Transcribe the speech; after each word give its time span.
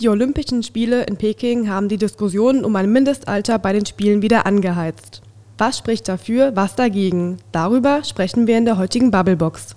Die 0.00 0.08
Olympischen 0.08 0.62
Spiele 0.62 1.02
in 1.02 1.18
Peking 1.18 1.68
haben 1.68 1.90
die 1.90 1.98
Diskussionen 1.98 2.64
um 2.64 2.74
ein 2.76 2.90
Mindestalter 2.90 3.58
bei 3.58 3.74
den 3.74 3.84
Spielen 3.84 4.22
wieder 4.22 4.46
angeheizt. 4.46 5.20
Was 5.58 5.76
spricht 5.76 6.08
dafür, 6.08 6.56
was 6.56 6.74
dagegen? 6.74 7.36
Darüber 7.52 8.02
sprechen 8.02 8.46
wir 8.46 8.56
in 8.56 8.64
der 8.64 8.78
heutigen 8.78 9.10
Bubblebox. 9.10 9.74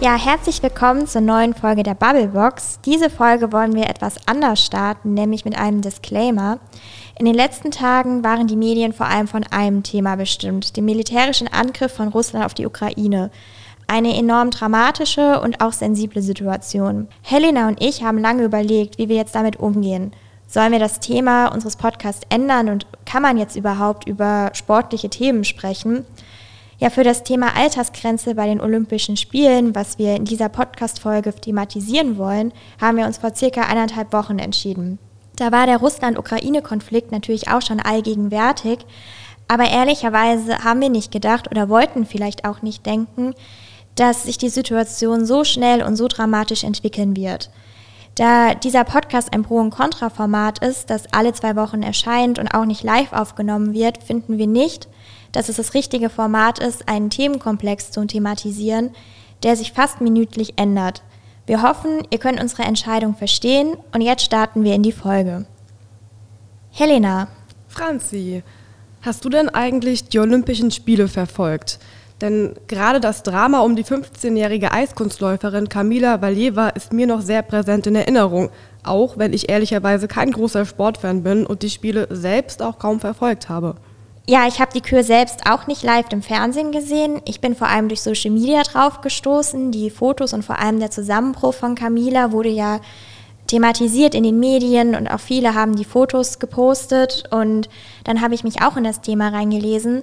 Ja, 0.00 0.16
herzlich 0.16 0.62
willkommen 0.62 1.06
zur 1.06 1.20
neuen 1.20 1.52
Folge 1.52 1.82
der 1.82 1.94
Bubblebox. 1.94 2.80
Diese 2.86 3.10
Folge 3.10 3.52
wollen 3.52 3.74
wir 3.74 3.86
etwas 3.86 4.16
anders 4.26 4.64
starten, 4.64 5.12
nämlich 5.12 5.44
mit 5.44 5.58
einem 5.58 5.82
Disclaimer. 5.82 6.58
In 7.20 7.26
den 7.26 7.34
letzten 7.34 7.70
Tagen 7.70 8.24
waren 8.24 8.46
die 8.46 8.56
Medien 8.56 8.94
vor 8.94 9.04
allem 9.04 9.28
von 9.28 9.44
einem 9.50 9.82
Thema 9.82 10.16
bestimmt, 10.16 10.78
dem 10.78 10.86
militärischen 10.86 11.48
Angriff 11.48 11.92
von 11.92 12.08
Russland 12.08 12.46
auf 12.46 12.54
die 12.54 12.64
Ukraine. 12.64 13.30
Eine 13.86 14.16
enorm 14.16 14.50
dramatische 14.50 15.38
und 15.42 15.60
auch 15.60 15.74
sensible 15.74 16.22
Situation. 16.22 17.08
Helena 17.20 17.68
und 17.68 17.82
ich 17.82 18.02
haben 18.02 18.16
lange 18.16 18.44
überlegt, 18.44 18.96
wie 18.96 19.10
wir 19.10 19.16
jetzt 19.16 19.34
damit 19.34 19.60
umgehen. 19.60 20.14
Sollen 20.46 20.72
wir 20.72 20.78
das 20.78 20.98
Thema 20.98 21.48
unseres 21.48 21.76
Podcasts 21.76 22.24
ändern 22.30 22.70
und 22.70 22.86
kann 23.04 23.20
man 23.20 23.36
jetzt 23.36 23.54
überhaupt 23.54 24.08
über 24.08 24.52
sportliche 24.54 25.10
Themen 25.10 25.44
sprechen? 25.44 26.06
Ja, 26.78 26.88
für 26.88 27.04
das 27.04 27.22
Thema 27.22 27.54
Altersgrenze 27.54 28.34
bei 28.34 28.46
den 28.46 28.62
Olympischen 28.62 29.18
Spielen, 29.18 29.74
was 29.74 29.98
wir 29.98 30.16
in 30.16 30.24
dieser 30.24 30.48
Podcast-Folge 30.48 31.34
thematisieren 31.34 32.16
wollen, 32.16 32.54
haben 32.80 32.96
wir 32.96 33.04
uns 33.04 33.18
vor 33.18 33.34
circa 33.34 33.64
eineinhalb 33.64 34.10
Wochen 34.14 34.38
entschieden. 34.38 34.98
Da 35.40 35.52
war 35.52 35.64
der 35.64 35.78
Russland-Ukraine-Konflikt 35.78 37.12
natürlich 37.12 37.48
auch 37.48 37.62
schon 37.62 37.80
allgegenwärtig. 37.80 38.80
Aber 39.48 39.70
ehrlicherweise 39.70 40.64
haben 40.64 40.82
wir 40.82 40.90
nicht 40.90 41.10
gedacht 41.10 41.50
oder 41.50 41.70
wollten 41.70 42.04
vielleicht 42.04 42.44
auch 42.44 42.60
nicht 42.60 42.84
denken, 42.84 43.32
dass 43.94 44.24
sich 44.24 44.36
die 44.36 44.50
Situation 44.50 45.24
so 45.24 45.44
schnell 45.44 45.82
und 45.82 45.96
so 45.96 46.08
dramatisch 46.08 46.62
entwickeln 46.62 47.16
wird. 47.16 47.48
Da 48.16 48.52
dieser 48.52 48.84
Podcast 48.84 49.32
ein 49.32 49.42
Pro- 49.42 49.60
und 49.60 49.70
Kontra-Format 49.70 50.62
ist, 50.62 50.90
das 50.90 51.10
alle 51.10 51.32
zwei 51.32 51.56
Wochen 51.56 51.82
erscheint 51.82 52.38
und 52.38 52.48
auch 52.48 52.66
nicht 52.66 52.82
live 52.82 53.14
aufgenommen 53.14 53.72
wird, 53.72 54.02
finden 54.02 54.36
wir 54.36 54.46
nicht, 54.46 54.88
dass 55.32 55.48
es 55.48 55.56
das 55.56 55.72
richtige 55.72 56.10
Format 56.10 56.58
ist, 56.58 56.86
einen 56.86 57.08
Themenkomplex 57.08 57.92
zu 57.92 58.04
thematisieren, 58.04 58.90
der 59.42 59.56
sich 59.56 59.72
fast 59.72 60.02
minütlich 60.02 60.58
ändert. 60.58 61.02
Wir 61.50 61.62
hoffen, 61.62 62.06
ihr 62.10 62.18
könnt 62.18 62.40
unsere 62.40 62.62
Entscheidung 62.62 63.16
verstehen 63.16 63.76
und 63.92 64.02
jetzt 64.02 64.22
starten 64.22 64.62
wir 64.62 64.72
in 64.72 64.84
die 64.84 64.92
Folge. 64.92 65.46
Helena. 66.70 67.26
Franzi, 67.66 68.44
hast 69.02 69.24
du 69.24 69.28
denn 69.30 69.48
eigentlich 69.48 70.08
die 70.08 70.20
Olympischen 70.20 70.70
Spiele 70.70 71.08
verfolgt? 71.08 71.80
Denn 72.20 72.54
gerade 72.68 73.00
das 73.00 73.24
Drama 73.24 73.62
um 73.62 73.74
die 73.74 73.84
15-jährige 73.84 74.70
Eiskunstläuferin 74.70 75.68
Kamila 75.68 76.22
Valieva 76.22 76.68
ist 76.68 76.92
mir 76.92 77.08
noch 77.08 77.20
sehr 77.20 77.42
präsent 77.42 77.84
in 77.88 77.96
Erinnerung, 77.96 78.50
auch 78.84 79.18
wenn 79.18 79.32
ich 79.32 79.48
ehrlicherweise 79.48 80.06
kein 80.06 80.30
großer 80.30 80.64
Sportfan 80.64 81.24
bin 81.24 81.46
und 81.46 81.64
die 81.64 81.70
Spiele 81.70 82.06
selbst 82.10 82.62
auch 82.62 82.78
kaum 82.78 83.00
verfolgt 83.00 83.48
habe. 83.48 83.74
Ja, 84.30 84.46
ich 84.46 84.60
habe 84.60 84.70
die 84.72 84.80
Kür 84.80 85.02
selbst 85.02 85.50
auch 85.50 85.66
nicht 85.66 85.82
live 85.82 86.06
im 86.12 86.22
Fernsehen 86.22 86.70
gesehen. 86.70 87.20
Ich 87.24 87.40
bin 87.40 87.56
vor 87.56 87.66
allem 87.66 87.88
durch 87.88 88.00
Social 88.00 88.30
Media 88.30 88.62
drauf 88.62 89.00
gestoßen. 89.00 89.72
Die 89.72 89.90
Fotos 89.90 90.32
und 90.32 90.44
vor 90.44 90.60
allem 90.60 90.78
der 90.78 90.92
Zusammenbruch 90.92 91.52
von 91.52 91.74
Camila 91.74 92.30
wurde 92.30 92.48
ja 92.48 92.78
thematisiert 93.48 94.14
in 94.14 94.22
den 94.22 94.38
Medien 94.38 94.94
und 94.94 95.08
auch 95.08 95.18
viele 95.18 95.56
haben 95.56 95.74
die 95.74 95.84
Fotos 95.84 96.38
gepostet. 96.38 97.24
Und 97.32 97.68
dann 98.04 98.20
habe 98.20 98.34
ich 98.34 98.44
mich 98.44 98.62
auch 98.62 98.76
in 98.76 98.84
das 98.84 99.00
Thema 99.00 99.30
reingelesen. 99.30 100.02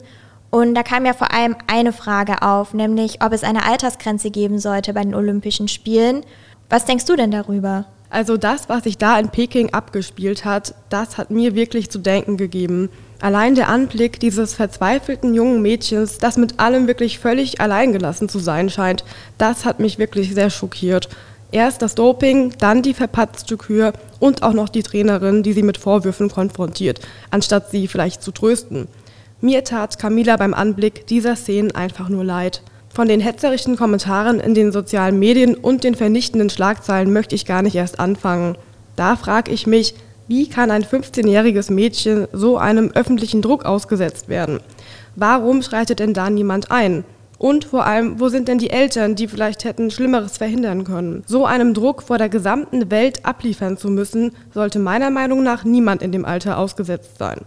Und 0.49 0.75
da 0.75 0.83
kam 0.83 1.05
ja 1.05 1.13
vor 1.13 1.33
allem 1.33 1.55
eine 1.67 1.93
Frage 1.93 2.41
auf, 2.41 2.73
nämlich 2.73 3.23
ob 3.23 3.31
es 3.31 3.45
eine 3.45 3.65
Altersgrenze 3.65 4.29
geben 4.29 4.59
sollte 4.59 4.91
bei 4.91 5.03
den 5.03 5.15
Olympischen 5.15 5.69
Spielen. 5.69 6.25
Was 6.69 6.83
denkst 6.83 7.05
du 7.05 7.15
denn 7.15 7.31
darüber? 7.31 7.85
Also 8.09 8.35
das, 8.35 8.67
was 8.67 8.83
sich 8.83 8.97
da 8.97 9.17
in 9.19 9.29
Peking 9.29 9.73
abgespielt 9.73 10.43
hat, 10.43 10.75
das 10.89 11.17
hat 11.17 11.31
mir 11.31 11.55
wirklich 11.55 11.89
zu 11.89 11.99
denken 11.99 12.35
gegeben. 12.35 12.89
Allein 13.19 13.55
der 13.55 13.69
Anblick 13.69 14.19
dieses 14.19 14.53
verzweifelten 14.53 15.33
jungen 15.33 15.61
Mädchens, 15.61 16.19
das 16.19 16.37
mit 16.37 16.59
allem 16.59 16.87
wirklich 16.87 17.17
völlig 17.17 17.59
alleingelassen 17.59 18.29
zu 18.29 18.37
sein 18.37 18.69
scheint, 18.69 19.03
das 19.37 19.65
hat 19.65 19.79
mich 19.79 19.97
wirklich 19.97 20.33
sehr 20.33 20.51
schockiert. 20.51 21.09
Erst 21.51 21.81
das 21.81 21.95
Doping, 21.95 22.53
dann 22.59 22.81
die 22.81 22.93
verpatzte 22.93 23.57
Kür 23.57 23.93
und 24.19 24.43
auch 24.43 24.53
noch 24.53 24.69
die 24.69 24.83
Trainerin, 24.83 25.43
die 25.43 25.53
sie 25.53 25.63
mit 25.63 25.77
Vorwürfen 25.77 26.29
konfrontiert, 26.29 26.99
anstatt 27.31 27.71
sie 27.71 27.87
vielleicht 27.87 28.21
zu 28.21 28.31
trösten. 28.31 28.87
Mir 29.41 29.63
tat 29.63 29.97
Camila 29.97 30.35
beim 30.37 30.53
Anblick 30.53 31.07
dieser 31.07 31.35
Szenen 31.35 31.73
einfach 31.73 32.09
nur 32.09 32.23
leid. 32.23 32.61
Von 32.93 33.07
den 33.07 33.19
hetzerischen 33.19 33.77
Kommentaren 33.77 34.39
in 34.39 34.55
den 34.55 34.71
sozialen 34.71 35.17
Medien 35.19 35.55
und 35.55 35.83
den 35.83 35.95
vernichtenden 35.95 36.49
Schlagzeilen 36.49 37.13
möchte 37.13 37.35
ich 37.35 37.45
gar 37.45 37.61
nicht 37.61 37.75
erst 37.75 37.99
anfangen. 37.99 38.57
Da 38.95 39.15
frage 39.15 39.51
ich 39.51 39.67
mich, 39.67 39.93
wie 40.27 40.49
kann 40.49 40.71
ein 40.71 40.83
15-jähriges 40.83 41.71
Mädchen 41.71 42.27
so 42.33 42.57
einem 42.57 42.91
öffentlichen 42.93 43.41
Druck 43.41 43.65
ausgesetzt 43.65 44.29
werden? 44.29 44.59
Warum 45.15 45.61
schreitet 45.61 45.99
denn 45.99 46.13
da 46.13 46.29
niemand 46.29 46.69
ein? 46.71 47.03
Und 47.37 47.65
vor 47.65 47.85
allem, 47.85 48.19
wo 48.19 48.29
sind 48.29 48.47
denn 48.47 48.57
die 48.57 48.71
Eltern, 48.71 49.15
die 49.15 49.27
vielleicht 49.27 49.63
hätten 49.63 49.91
Schlimmeres 49.91 50.37
verhindern 50.37 50.83
können? 50.83 51.23
So 51.27 51.45
einem 51.45 51.73
Druck 51.73 52.01
vor 52.01 52.17
der 52.17 52.29
gesamten 52.29 52.89
Welt 52.89 53.25
abliefern 53.25 53.77
zu 53.77 53.89
müssen, 53.89 54.31
sollte 54.53 54.79
meiner 54.79 55.11
Meinung 55.11 55.43
nach 55.43 55.63
niemand 55.63 56.01
in 56.01 56.11
dem 56.11 56.25
Alter 56.25 56.57
ausgesetzt 56.57 57.17
sein. 57.19 57.41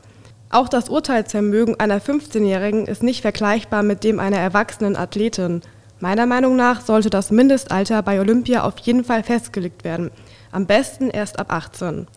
Auch 0.48 0.68
das 0.68 0.88
Urteilsvermögen 0.88 1.78
einer 1.78 2.00
15-Jährigen 2.00 2.86
ist 2.86 3.02
nicht 3.02 3.22
vergleichbar 3.22 3.82
mit 3.82 4.04
dem 4.04 4.20
einer 4.20 4.38
erwachsenen 4.38 4.96
Athletin. 4.96 5.60
Meiner 5.98 6.26
Meinung 6.26 6.56
nach 6.56 6.80
sollte 6.80 7.10
das 7.10 7.30
Mindestalter 7.30 8.02
bei 8.02 8.20
Olympia 8.20 8.62
auf 8.62 8.78
jeden 8.78 9.04
Fall 9.04 9.22
festgelegt 9.22 9.84
werden. 9.84 10.10
Am 10.52 10.66
besten 10.66 11.10
erst 11.10 11.38
ab 11.38 11.52
18. 11.52 12.08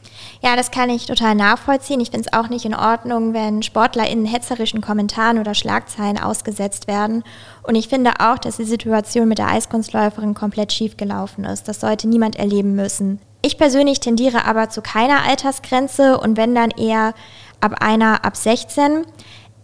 Ja, 0.41 0.55
das 0.55 0.71
kann 0.71 0.89
ich 0.89 1.05
total 1.05 1.35
nachvollziehen. 1.35 1.99
Ich 1.99 2.09
finde 2.09 2.27
es 2.27 2.33
auch 2.37 2.49
nicht 2.49 2.65
in 2.65 2.73
Ordnung, 2.73 3.33
wenn 3.33 3.61
Sportler 3.61 4.09
in 4.09 4.25
hetzerischen 4.25 4.81
Kommentaren 4.81 5.37
oder 5.37 5.53
Schlagzeilen 5.53 6.17
ausgesetzt 6.17 6.87
werden. 6.87 7.23
Und 7.61 7.75
ich 7.75 7.89
finde 7.89 8.11
auch, 8.19 8.39
dass 8.39 8.57
die 8.57 8.63
Situation 8.63 9.27
mit 9.27 9.37
der 9.37 9.49
Eiskunstläuferin 9.49 10.33
komplett 10.33 10.73
schief 10.73 10.97
gelaufen 10.97 11.43
ist. 11.45 11.67
Das 11.67 11.79
sollte 11.79 12.07
niemand 12.07 12.35
erleben 12.35 12.73
müssen. 12.75 13.19
Ich 13.43 13.57
persönlich 13.57 13.99
tendiere 13.99 14.45
aber 14.45 14.69
zu 14.69 14.81
keiner 14.81 15.23
Altersgrenze 15.27 16.17
und 16.17 16.37
wenn 16.37 16.55
dann 16.55 16.71
eher 16.71 17.13
ab 17.59 17.75
einer 17.81 18.25
ab 18.25 18.35
16. 18.35 19.05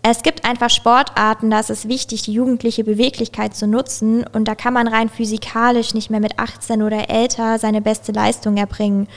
Es 0.02 0.24
gibt 0.24 0.46
einfach 0.46 0.70
Sportarten, 0.70 1.50
da 1.50 1.60
ist 1.60 1.70
es 1.70 1.88
wichtig, 1.88 2.22
die 2.22 2.32
jugendliche 2.32 2.86
Beweglichkeit 2.86 3.56
zu 3.56 3.68
nutzen 3.68 4.26
und 4.34 4.48
da 4.48 4.56
kann 4.56 4.74
man 4.74 4.88
rein 4.88 5.10
physikalisch 5.10 5.94
nicht 5.94 6.10
mehr 6.10 6.22
mit 6.22 6.40
18 6.40 6.82
oder 6.82 7.10
älter 7.10 7.60
seine 7.60 7.82
beste 7.82 8.14
Leistung 8.14 8.56
erbringen. 8.56 9.08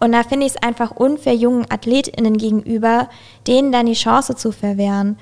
Und 0.00 0.12
da 0.12 0.22
finde 0.22 0.46
ich 0.46 0.54
es 0.54 0.62
einfach 0.62 0.90
unfair 0.92 1.34
jungen 1.34 1.70
AthletInnen 1.70 2.38
gegenüber, 2.38 3.08
denen 3.46 3.72
dann 3.72 3.86
die 3.86 3.92
Chance 3.92 4.34
zu 4.34 4.52
verwehren. 4.52 5.18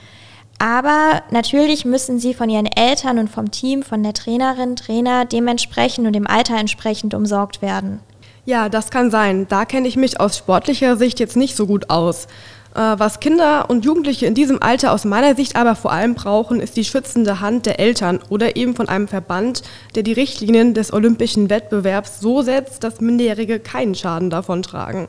Aber 0.58 1.22
natürlich 1.30 1.84
müssen 1.84 2.18
sie 2.18 2.32
von 2.32 2.48
ihren 2.48 2.66
Eltern 2.66 3.18
und 3.18 3.28
vom 3.28 3.50
Team, 3.50 3.82
von 3.82 4.02
der 4.02 4.14
Trainerin, 4.14 4.76
Trainer 4.76 5.24
dementsprechend 5.24 6.06
und 6.06 6.12
dem 6.12 6.26
Alter 6.26 6.56
entsprechend 6.56 7.14
umsorgt 7.14 7.62
werden. 7.62 8.00
Ja, 8.44 8.68
das 8.68 8.90
kann 8.90 9.10
sein. 9.10 9.46
Da 9.48 9.64
kenne 9.64 9.88
ich 9.88 9.96
mich 9.96 10.20
aus 10.20 10.36
sportlicher 10.36 10.96
Sicht 10.96 11.20
jetzt 11.20 11.36
nicht 11.36 11.56
so 11.56 11.66
gut 11.66 11.90
aus. 11.90 12.26
Äh, 12.74 12.78
was 12.98 13.20
Kinder 13.20 13.68
und 13.68 13.84
Jugendliche 13.84 14.26
in 14.26 14.34
diesem 14.34 14.62
Alter 14.62 14.92
aus 14.92 15.04
meiner 15.04 15.34
Sicht 15.34 15.56
aber 15.56 15.74
vor 15.74 15.92
allem 15.92 16.14
brauchen, 16.14 16.60
ist 16.60 16.76
die 16.76 16.84
schützende 16.84 17.40
Hand 17.40 17.66
der 17.66 17.80
Eltern 17.80 18.20
oder 18.28 18.56
eben 18.56 18.76
von 18.76 18.88
einem 18.88 19.08
Verband, 19.08 19.62
der 19.94 20.02
die 20.02 20.12
Richtlinien 20.12 20.74
des 20.74 20.92
olympischen 20.92 21.50
Wettbewerbs 21.50 22.20
so 22.20 22.42
setzt, 22.42 22.84
dass 22.84 23.00
Minderjährige 23.00 23.58
keinen 23.58 23.94
Schaden 23.94 24.30
davon 24.30 24.62
tragen. 24.62 25.08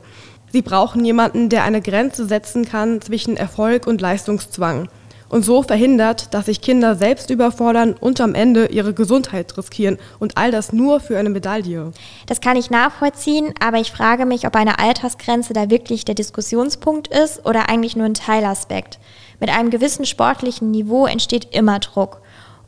Sie 0.52 0.62
brauchen 0.62 1.04
jemanden, 1.04 1.48
der 1.48 1.64
eine 1.64 1.80
Grenze 1.80 2.26
setzen 2.26 2.66
kann 2.66 3.00
zwischen 3.00 3.36
Erfolg 3.36 3.86
und 3.86 4.00
Leistungszwang 4.00 4.88
und 5.32 5.46
so 5.46 5.62
verhindert, 5.62 6.34
dass 6.34 6.44
sich 6.44 6.60
Kinder 6.60 6.94
selbst 6.94 7.30
überfordern 7.30 7.94
und 7.98 8.20
am 8.20 8.34
Ende 8.34 8.66
ihre 8.66 8.92
Gesundheit 8.92 9.56
riskieren 9.56 9.96
und 10.18 10.36
all 10.36 10.50
das 10.50 10.74
nur 10.74 11.00
für 11.00 11.18
eine 11.18 11.30
Medaille. 11.30 11.92
Das 12.26 12.42
kann 12.42 12.58
ich 12.58 12.70
nachvollziehen, 12.70 13.54
aber 13.58 13.78
ich 13.78 13.92
frage 13.92 14.26
mich, 14.26 14.46
ob 14.46 14.54
eine 14.54 14.78
Altersgrenze 14.78 15.54
da 15.54 15.70
wirklich 15.70 16.04
der 16.04 16.14
Diskussionspunkt 16.14 17.08
ist 17.08 17.46
oder 17.46 17.70
eigentlich 17.70 17.96
nur 17.96 18.04
ein 18.04 18.12
Teilaspekt. 18.12 18.98
Mit 19.40 19.48
einem 19.48 19.70
gewissen 19.70 20.04
sportlichen 20.04 20.70
Niveau 20.70 21.06
entsteht 21.06 21.48
immer 21.54 21.78
Druck. 21.78 22.20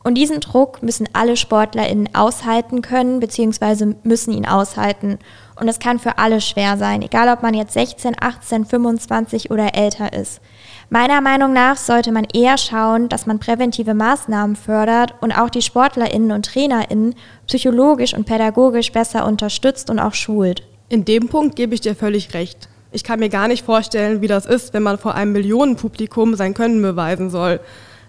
Und 0.03 0.15
diesen 0.15 0.39
Druck 0.39 0.81
müssen 0.81 1.07
alle 1.13 1.37
SportlerInnen 1.37 2.15
aushalten 2.15 2.81
können, 2.81 3.19
beziehungsweise 3.19 3.95
müssen 4.03 4.33
ihn 4.33 4.47
aushalten. 4.47 5.19
Und 5.59 5.67
es 5.67 5.77
kann 5.77 5.99
für 5.99 6.17
alle 6.17 6.41
schwer 6.41 6.77
sein, 6.77 7.03
egal 7.03 7.29
ob 7.29 7.43
man 7.43 7.53
jetzt 7.53 7.73
16, 7.73 8.15
18, 8.19 8.65
25 8.65 9.51
oder 9.51 9.75
älter 9.75 10.13
ist. 10.13 10.41
Meiner 10.89 11.19
Meinung 11.21 11.51
nach 11.51 11.77
sollte 11.77 12.11
man 12.11 12.27
eher 12.31 12.57
schauen, 12.57 13.09
dass 13.09 13.25
man 13.25 13.39
präventive 13.39 13.95
Maßnahmen 13.95 14.55
fördert 14.55 15.15
und 15.19 15.31
auch 15.31 15.49
die 15.49 15.63
Sportlerinnen 15.63 16.31
und 16.31 16.45
Trainerinnen 16.45 17.15
psychologisch 17.47 18.13
und 18.13 18.25
pädagogisch 18.25 18.91
besser 18.91 19.25
unterstützt 19.25 19.89
und 19.89 19.99
auch 19.99 20.13
schult. 20.13 20.63
In 20.89 21.03
dem 21.03 21.27
Punkt 21.27 21.55
gebe 21.55 21.73
ich 21.73 21.81
dir 21.81 21.95
völlig 21.95 22.35
recht. 22.35 22.69
Ich 22.91 23.03
kann 23.03 23.19
mir 23.19 23.29
gar 23.29 23.47
nicht 23.47 23.65
vorstellen, 23.65 24.21
wie 24.21 24.27
das 24.27 24.45
ist, 24.45 24.73
wenn 24.73 24.83
man 24.83 24.99
vor 24.99 25.15
einem 25.15 25.31
Millionenpublikum 25.31 26.35
sein 26.35 26.53
Können 26.53 26.81
beweisen 26.81 27.29
soll. 27.29 27.59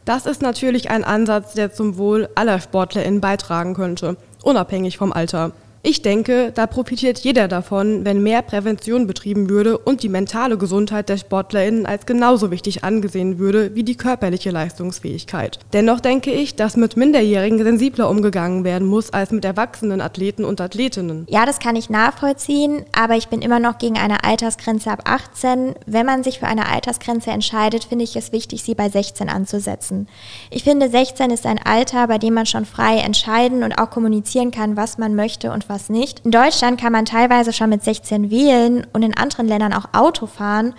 Das 0.04 0.26
ist 0.26 0.42
natürlich 0.42 0.90
ein 0.90 1.02
Ansatz, 1.02 1.54
der 1.54 1.72
zum 1.72 1.96
Wohl 1.96 2.28
aller 2.34 2.60
SportlerInnen 2.60 3.20
beitragen 3.20 3.74
könnte, 3.74 4.16
unabhängig 4.42 4.98
vom 4.98 5.12
Alter. 5.12 5.52
Ich 5.88 6.02
denke, 6.02 6.50
da 6.52 6.66
profitiert 6.66 7.20
jeder 7.20 7.46
davon, 7.46 8.04
wenn 8.04 8.20
mehr 8.20 8.42
Prävention 8.42 9.06
betrieben 9.06 9.48
würde 9.48 9.78
und 9.78 10.02
die 10.02 10.08
mentale 10.08 10.58
Gesundheit 10.58 11.08
der 11.08 11.16
SportlerInnen 11.16 11.86
als 11.86 12.06
genauso 12.06 12.50
wichtig 12.50 12.82
angesehen 12.82 13.38
würde 13.38 13.76
wie 13.76 13.84
die 13.84 13.94
körperliche 13.94 14.50
Leistungsfähigkeit. 14.50 15.60
Dennoch 15.72 16.00
denke 16.00 16.32
ich, 16.32 16.56
dass 16.56 16.76
mit 16.76 16.96
Minderjährigen 16.96 17.62
sensibler 17.62 18.10
umgegangen 18.10 18.64
werden 18.64 18.88
muss 18.88 19.12
als 19.12 19.30
mit 19.30 19.44
erwachsenen 19.44 20.00
Athleten 20.00 20.44
und 20.44 20.60
Athletinnen. 20.60 21.24
Ja, 21.30 21.46
das 21.46 21.60
kann 21.60 21.76
ich 21.76 21.88
nachvollziehen, 21.88 22.84
aber 22.90 23.14
ich 23.14 23.28
bin 23.28 23.40
immer 23.40 23.60
noch 23.60 23.78
gegen 23.78 23.96
eine 23.96 24.24
Altersgrenze 24.24 24.90
ab 24.90 25.02
18. 25.04 25.76
Wenn 25.86 26.04
man 26.04 26.24
sich 26.24 26.40
für 26.40 26.48
eine 26.48 26.68
Altersgrenze 26.68 27.30
entscheidet, 27.30 27.84
finde 27.84 28.02
ich 28.02 28.16
es 28.16 28.32
wichtig, 28.32 28.64
sie 28.64 28.74
bei 28.74 28.88
16 28.88 29.28
anzusetzen. 29.28 30.08
Ich 30.50 30.64
finde, 30.64 30.90
16 30.90 31.30
ist 31.30 31.46
ein 31.46 31.60
Alter, 31.64 32.08
bei 32.08 32.18
dem 32.18 32.34
man 32.34 32.46
schon 32.46 32.64
frei 32.64 32.96
entscheiden 32.96 33.62
und 33.62 33.78
auch 33.78 33.90
kommunizieren 33.90 34.50
kann, 34.50 34.76
was 34.76 34.98
man 34.98 35.14
möchte 35.14 35.52
und 35.52 35.68
was 35.68 35.75
was 35.76 35.90
nicht. 35.90 36.20
In 36.24 36.30
Deutschland 36.30 36.80
kann 36.80 36.92
man 36.92 37.04
teilweise 37.04 37.52
schon 37.52 37.68
mit 37.68 37.84
16 37.84 38.30
wählen 38.30 38.86
und 38.94 39.02
in 39.02 39.14
anderen 39.14 39.46
Ländern 39.46 39.74
auch 39.74 39.92
Auto 39.92 40.26
fahren. 40.26 40.72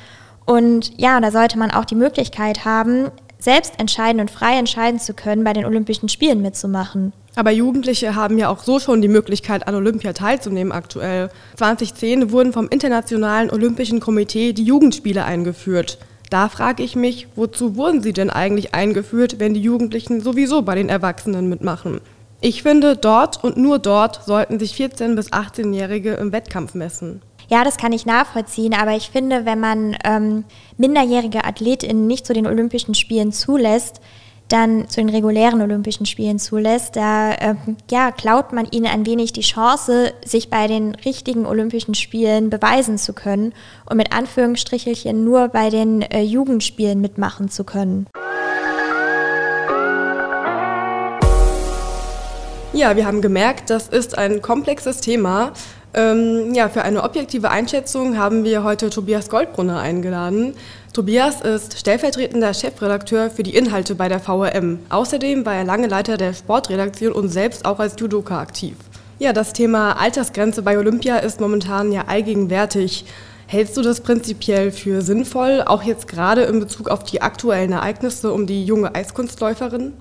Und 0.46 0.92
ja, 0.98 1.20
da 1.20 1.30
sollte 1.30 1.60
man 1.60 1.70
auch 1.70 1.86
die 1.86 1.96
Möglichkeit 1.96 2.66
haben, 2.66 3.12
selbst 3.38 3.80
entscheiden 3.80 4.20
und 4.20 4.32
frei 4.32 4.58
entscheiden 4.58 5.00
zu 5.00 5.14
können, 5.14 5.44
bei 5.44 5.54
den 5.54 5.66
Olympischen 5.66 6.10
Spielen 6.10 6.42
mitzumachen. 6.42 7.14
Aber 7.36 7.52
Jugendliche 7.52 8.16
haben 8.16 8.40
ja 8.40 8.50
auch 8.50 8.64
so 8.64 8.80
schon 8.80 9.04
die 9.04 9.08
Möglichkeit, 9.08 9.68
an 9.68 9.76
Olympia 9.76 10.14
teilzunehmen 10.14 10.72
aktuell. 10.72 11.30
2010 11.58 12.32
wurden 12.32 12.52
vom 12.52 12.68
Internationalen 12.68 13.52
Olympischen 13.52 14.00
Komitee 14.00 14.54
die 14.54 14.64
Jugendspiele 14.64 15.26
eingeführt. 15.26 16.00
Da 16.32 16.50
frage 16.50 16.82
ich 16.82 16.96
mich, 16.96 17.28
wozu 17.36 17.76
wurden 17.76 18.02
sie 18.02 18.14
denn 18.14 18.32
eigentlich 18.32 18.74
eingeführt, 18.74 19.36
wenn 19.38 19.54
die 19.54 19.62
Jugendlichen 19.62 20.22
sowieso 20.22 20.64
bei 20.64 20.74
den 20.74 20.90
Erwachsenen 20.90 21.48
mitmachen? 21.48 22.02
Ich 22.40 22.62
finde, 22.62 22.96
dort 22.96 23.44
und 23.44 23.58
nur 23.58 23.80
dort 23.80 24.24
sollten 24.26 24.60
sich 24.60 24.74
14- 24.74 25.16
bis 25.16 25.32
18-Jährige 25.32 26.14
im 26.14 26.32
Wettkampf 26.32 26.76
messen. 26.76 27.22
Ja, 27.50 27.64
das 27.64 27.78
kann 27.78 27.94
ich 27.94 28.06
nachvollziehen, 28.06 28.74
aber 28.74 28.96
ich 28.96 29.10
finde, 29.10 29.46
wenn 29.46 29.60
man 29.60 29.96
ähm, 30.04 30.44
minderjährige 30.78 31.46
AthletInnen 31.46 32.06
nicht 32.06 32.28
zu 32.28 32.34
den 32.34 32.46
Olympischen 32.46 32.94
Spielen 32.94 33.32
zulässt, 33.32 34.02
dann 34.50 34.88
zu 34.88 35.02
den 35.02 35.10
regulären 35.10 35.62
Olympischen 35.62 36.06
Spielen 36.06 36.40
zulässt, 36.40 36.96
da 36.96 37.34
äh, 37.34 37.56
ja, 37.90 38.12
klaut 38.12 38.54
man 38.54 38.68
ihnen 38.72 38.88
ein 38.88 39.06
wenig 39.06 39.34
die 39.34 39.42
Chance, 39.42 40.14
sich 40.24 40.50
bei 40.50 40.68
den 40.68 40.96
richtigen 40.96 41.46
Olympischen 41.46 41.96
Spielen 41.96 42.50
beweisen 42.50 42.98
zu 42.98 43.14
können 43.14 43.54
und 43.90 43.98
mit 43.98 44.14
Anführungsstrichelchen 44.14 45.24
nur 45.24 45.50
bei 45.50 45.70
den 45.70 46.02
äh, 46.02 46.22
Jugendspielen 46.22 47.02
mitmachen 47.02 47.50
zu 47.50 47.64
können. 47.64 48.08
Ja, 52.78 52.96
wir 52.96 53.08
haben 53.08 53.24
gemerkt, 53.24 53.72
das 53.72 53.88
ist 53.88 54.20
ein 54.20 54.44
komplexes 54.44 55.02
Thema. 55.02 55.52
Ähm, 55.96 56.54
ja, 56.54 56.70
für 56.70 56.84
eine 56.84 57.02
objektive 57.02 57.50
Einschätzung 57.50 58.20
haben 58.20 58.44
wir 58.44 58.64
heute 58.64 58.92
Tobias 58.92 59.30
Goldbrunner 59.30 59.80
eingeladen. 59.80 60.54
Tobias 60.94 61.42
ist 61.42 61.80
stellvertretender 61.80 62.54
Chefredakteur 62.54 63.32
für 63.32 63.42
die 63.42 63.56
Inhalte 63.56 63.96
bei 63.96 64.10
der 64.10 64.20
VRM. 64.20 64.78
Außerdem 64.90 65.44
war 65.44 65.56
er 65.56 65.64
lange 65.64 65.88
Leiter 65.88 66.18
der 66.18 66.34
Sportredaktion 66.34 67.14
und 67.14 67.30
selbst 67.30 67.66
auch 67.66 67.80
als 67.80 67.96
Judoka 68.00 68.40
aktiv. 68.40 68.76
Ja, 69.18 69.34
das 69.34 69.54
Thema 69.54 69.94
Altersgrenze 69.94 70.62
bei 70.62 70.78
Olympia 70.78 71.18
ist 71.18 71.42
momentan 71.42 71.92
ja 71.92 72.04
allgegenwärtig. 72.06 73.06
Hältst 73.48 73.76
du 73.76 73.82
das 73.82 74.02
prinzipiell 74.02 74.72
für 74.72 75.02
sinnvoll, 75.02 75.64
auch 75.66 75.82
jetzt 75.82 76.08
gerade 76.08 76.44
in 76.44 76.60
Bezug 76.60 76.90
auf 76.90 77.04
die 77.04 77.24
aktuellen 77.24 77.72
Ereignisse 77.72 78.32
um 78.32 78.46
die 78.46 78.66
junge 78.66 78.94
Eiskunstläuferin? 78.94 79.94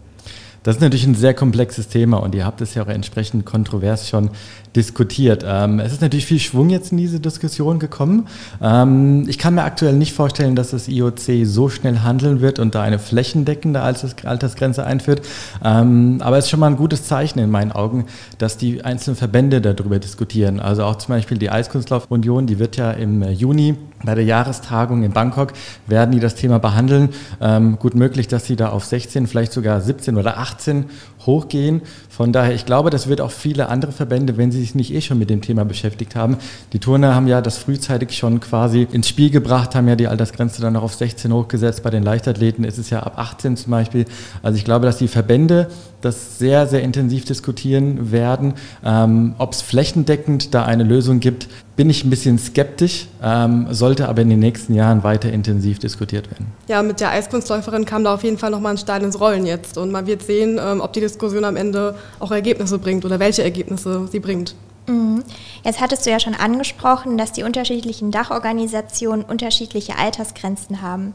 Das 0.67 0.75
ist 0.75 0.83
natürlich 0.83 1.07
ein 1.07 1.15
sehr 1.15 1.33
komplexes 1.33 1.87
Thema 1.87 2.17
und 2.17 2.35
ihr 2.35 2.45
habt 2.45 2.61
es 2.61 2.75
ja 2.75 2.83
auch 2.83 2.89
entsprechend 2.89 3.47
kontrovers 3.47 4.09
schon 4.09 4.31
diskutiert. 4.75 5.45
Ähm, 5.47 5.79
es 5.79 5.93
ist 5.93 6.03
natürlich 6.03 6.27
viel 6.27 6.41
Schwung 6.41 6.71
jetzt 6.71 6.91
in 6.91 6.99
diese 6.99 7.21
Diskussion 7.21 7.79
gekommen. 7.79 8.27
Ähm, 8.61 9.29
ich 9.29 9.39
kann 9.39 9.55
mir 9.55 9.63
aktuell 9.63 9.93
nicht 9.93 10.13
vorstellen, 10.13 10.57
dass 10.57 10.71
das 10.71 10.89
IOC 10.89 11.45
so 11.45 11.69
schnell 11.69 12.01
handeln 12.01 12.41
wird 12.41 12.59
und 12.59 12.75
da 12.75 12.83
eine 12.83 12.99
flächendeckende 12.99 13.81
Altersgrenze 13.81 14.85
einführt. 14.85 15.23
Ähm, 15.65 16.17
aber 16.19 16.37
es 16.37 16.47
ist 16.47 16.51
schon 16.51 16.59
mal 16.59 16.67
ein 16.67 16.77
gutes 16.77 17.05
Zeichen 17.05 17.39
in 17.39 17.51
meinen 17.53 17.71
Augen, 17.71 18.07
dass 18.39 18.59
die 18.59 18.85
einzelnen 18.85 19.17
Verbände 19.17 19.61
darüber 19.61 20.01
diskutieren. 20.01 20.59
Also 20.59 20.83
auch 20.83 20.97
zum 20.97 21.15
Beispiel 21.15 21.39
die 21.39 21.49
Eiskunstlaufunion, 21.49 22.49
die 22.49 22.59
wird 22.59 22.77
ja 22.77 22.91
im 22.91 23.23
Juni 23.23 23.77
bei 24.05 24.15
der 24.15 24.25
Jahrestagung 24.25 25.03
in 25.03 25.13
Bangkok 25.13 25.53
werden 25.87 26.13
die 26.13 26.21
das 26.21 26.35
Thema 26.35 26.59
behandeln. 26.59 27.11
Ähm, 27.41 27.79
gut 27.79 27.95
möglich, 27.95 28.29
dass 28.29 28.45
sie 28.45 28.57
da 28.57 28.69
auf 28.69 28.85
16, 28.85 29.27
vielleicht 29.27 29.53
sogar 29.53 29.81
17 29.81 30.17
oder 30.17 30.39
18 30.39 30.87
hochgehen. 31.27 31.83
Von 32.09 32.33
daher, 32.33 32.55
ich 32.55 32.67
glaube, 32.67 32.91
das 32.91 33.09
wird 33.09 33.21
auch 33.21 33.31
viele 33.31 33.69
andere 33.69 33.93
Verbände, 33.93 34.37
wenn 34.37 34.53
sie 34.53 34.61
sich 34.61 34.75
nicht 34.75 34.93
eh 34.93 35.01
schon 35.01 35.19
mit 35.19 35.31
dem 35.31 35.41
Thema 35.41 35.65
beschäftigt 35.65 36.17
haben. 36.17 36.37
Die 36.73 36.79
Turner 36.79 37.15
haben 37.15 37.27
ja 37.27 37.41
das 37.41 37.59
frühzeitig 37.59 38.17
schon 38.17 38.41
quasi 38.41 38.87
ins 38.91 39.09
Spiel 39.09 39.31
gebracht, 39.31 39.75
haben 39.75 39.89
ja 39.89 39.97
die 39.97 40.09
Altersgrenze 40.09 40.63
dann 40.63 40.75
noch 40.75 40.83
auf 40.83 40.95
16 40.95 41.33
hochgesetzt. 41.33 41.83
Bei 41.83 41.91
den 41.91 42.03
Leichtathleten 42.03 42.65
ist 42.65 42.79
es 42.79 42.91
ja 42.91 43.03
ab 43.03 43.19
18 43.19 43.57
zum 43.57 43.71
Beispiel. 43.71 44.07
Also 44.43 44.57
ich 44.57 44.65
glaube, 44.65 44.87
dass 44.87 44.99
die 44.99 45.09
Verbände 45.09 45.69
das 46.01 46.39
sehr, 46.39 46.67
sehr 46.67 46.83
intensiv 46.83 47.25
diskutieren 47.25 48.13
werden. 48.13 48.55
Ähm, 48.85 49.35
Ob 49.39 49.53
es 49.53 49.63
flächendeckend 49.63 50.55
da 50.55 50.65
eine 50.65 50.85
Lösung 50.85 51.21
gibt, 51.21 51.49
bin 51.75 51.91
ich 51.91 52.05
ein 52.05 52.11
bisschen 52.11 52.39
skeptisch, 52.39 53.07
ähm, 53.23 53.67
sollte 53.71 54.09
aber 54.09 54.23
in 54.23 54.31
den 54.31 54.39
nächsten 54.39 54.73
Jahren 54.73 55.05
weiter 55.05 55.31
intensiv 55.31 55.79
diskutiert 55.79 56.31
werden. 56.31 56.47
Ja, 56.69 56.83
mit 56.83 57.01
der 57.01 57.11
Eiskunstläuferin 57.11 57.85
kam 57.85 58.03
da 58.05 58.15
auf 58.15 58.25
jeden 58.25 58.39
Fall 58.39 58.51
nochmal 58.51 58.73
ein 58.73 58.79
Stein 58.79 59.03
ins 59.03 59.21
Rollen 59.21 59.45
jetzt 59.45 59.77
und 59.77 59.93
man 59.93 60.07
wird 60.07 60.23
sehen, 60.23 60.59
ähm, 60.63 60.81
ob 60.81 60.95
die 60.95 61.01
Diskussion 61.01 61.16
am 61.45 61.57
Ende 61.57 61.97
auch 62.19 62.31
Ergebnisse 62.31 62.79
bringt 62.79 63.05
oder 63.05 63.19
welche 63.19 63.43
Ergebnisse 63.43 64.09
sie 64.11 64.21
bringt. 64.21 64.55
Mhm. 64.87 65.25
Jetzt 65.65 65.81
hattest 65.81 66.07
du 66.07 66.11
ja 66.11 66.21
schon 66.21 66.35
angesprochen, 66.35 67.19
dass 67.19 67.33
die 67.33 67.43
unterschiedlichen 67.43 68.11
Dachorganisationen 68.11 69.25
unterschiedliche 69.25 69.99
Altersgrenzen 69.99 70.83
haben. 70.83 71.13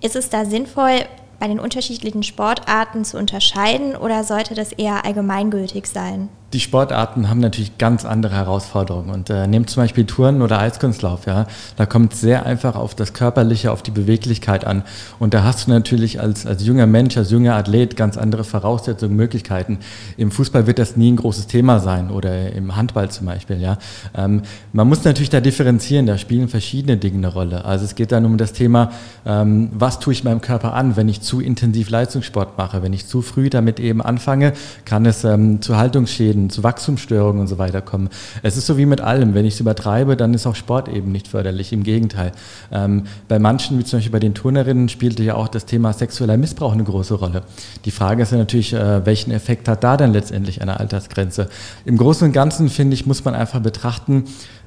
Ist 0.00 0.16
es 0.16 0.28
da 0.28 0.44
sinnvoll, 0.44 1.06
bei 1.40 1.48
den 1.48 1.60
unterschiedlichen 1.60 2.22
Sportarten 2.22 3.04
zu 3.04 3.18
unterscheiden 3.18 3.96
oder 3.96 4.24
sollte 4.24 4.54
das 4.54 4.72
eher 4.72 5.04
allgemeingültig 5.04 5.86
sein? 5.86 6.28
Die 6.54 6.60
Sportarten 6.60 7.28
haben 7.28 7.40
natürlich 7.40 7.78
ganz 7.78 8.04
andere 8.04 8.36
Herausforderungen. 8.36 9.10
Und 9.10 9.28
äh, 9.28 9.46
nehmt 9.46 9.68
zum 9.68 9.82
Beispiel 9.82 10.04
Touren 10.04 10.40
oder 10.40 10.60
Eiskunstlauf, 10.60 11.26
ja. 11.26 11.46
Da 11.76 11.84
kommt 11.84 12.14
es 12.14 12.20
sehr 12.20 12.46
einfach 12.46 12.76
auf 12.76 12.94
das 12.94 13.12
Körperliche, 13.12 13.72
auf 13.72 13.82
die 13.82 13.90
Beweglichkeit 13.90 14.64
an. 14.64 14.84
Und 15.18 15.34
da 15.34 15.42
hast 15.42 15.66
du 15.66 15.72
natürlich 15.72 16.20
als, 16.20 16.46
als 16.46 16.64
junger 16.64 16.86
Mensch, 16.86 17.16
als 17.16 17.30
junger 17.30 17.56
Athlet 17.56 17.96
ganz 17.96 18.16
andere 18.16 18.44
Voraussetzungen, 18.44 19.16
Möglichkeiten. 19.16 19.78
Im 20.16 20.30
Fußball 20.30 20.66
wird 20.68 20.78
das 20.78 20.96
nie 20.96 21.10
ein 21.10 21.16
großes 21.16 21.48
Thema 21.48 21.80
sein 21.80 22.10
oder 22.10 22.52
im 22.52 22.76
Handball 22.76 23.10
zum 23.10 23.26
Beispiel, 23.26 23.60
ja. 23.60 23.76
Ähm, 24.16 24.42
man 24.72 24.88
muss 24.88 25.04
natürlich 25.04 25.30
da 25.30 25.40
differenzieren, 25.40 26.06
da 26.06 26.18
spielen 26.18 26.48
verschiedene 26.48 26.96
Dinge 26.96 27.18
eine 27.18 27.28
Rolle. 27.28 27.64
Also 27.64 27.84
es 27.84 27.96
geht 27.96 28.12
dann 28.12 28.24
um 28.24 28.38
das 28.38 28.52
Thema, 28.52 28.92
ähm, 29.26 29.70
was 29.72 29.98
tue 29.98 30.12
ich 30.12 30.22
meinem 30.22 30.40
Körper 30.40 30.74
an, 30.74 30.96
wenn 30.96 31.08
ich 31.08 31.20
zu 31.20 31.40
intensiv 31.40 31.90
Leistungssport 31.90 32.56
mache, 32.56 32.82
wenn 32.82 32.92
ich 32.92 33.08
zu 33.08 33.22
früh 33.22 33.50
damit 33.50 33.80
eben 33.80 34.00
anfange, 34.00 34.52
kann 34.84 35.04
es 35.04 35.24
ähm, 35.24 35.60
zu 35.60 35.76
Haltungsschäden 35.76 36.43
zu 36.50 36.62
Wachstumsstörungen 36.62 37.40
und 37.40 37.46
so 37.46 37.58
weiter 37.58 37.80
kommen. 37.80 38.08
Es 38.42 38.56
ist 38.56 38.66
so 38.66 38.76
wie 38.78 38.86
mit 38.86 39.00
allem, 39.00 39.34
wenn 39.34 39.44
ich 39.44 39.54
es 39.54 39.60
übertreibe, 39.60 40.16
dann 40.16 40.34
ist 40.34 40.46
auch 40.46 40.54
Sport 40.54 40.88
eben 40.88 41.12
nicht 41.12 41.28
förderlich, 41.28 41.72
im 41.72 41.82
Gegenteil. 41.82 42.32
Ähm, 42.72 43.04
bei 43.28 43.38
manchen, 43.38 43.78
wie 43.78 43.84
zum 43.84 43.98
Beispiel 43.98 44.12
bei 44.12 44.20
den 44.20 44.34
Turnerinnen, 44.34 44.88
spielte 44.88 45.22
ja 45.22 45.34
auch 45.34 45.48
das 45.48 45.66
Thema 45.66 45.92
sexueller 45.92 46.36
Missbrauch 46.36 46.72
eine 46.72 46.84
große 46.84 47.14
Rolle. 47.14 47.42
Die 47.84 47.90
Frage 47.90 48.22
ist 48.22 48.32
ja 48.32 48.38
natürlich, 48.38 48.72
äh, 48.72 49.04
welchen 49.04 49.30
Effekt 49.30 49.68
hat 49.68 49.84
da 49.84 49.96
dann 49.96 50.12
letztendlich 50.12 50.62
eine 50.62 50.80
Altersgrenze? 50.80 51.48
Im 51.84 51.96
Großen 51.96 52.26
und 52.26 52.32
Ganzen, 52.32 52.68
finde 52.68 52.94
ich, 52.94 53.06
muss 53.06 53.24
man 53.24 53.34
einfach 53.34 53.60
betrachten, 53.60 54.24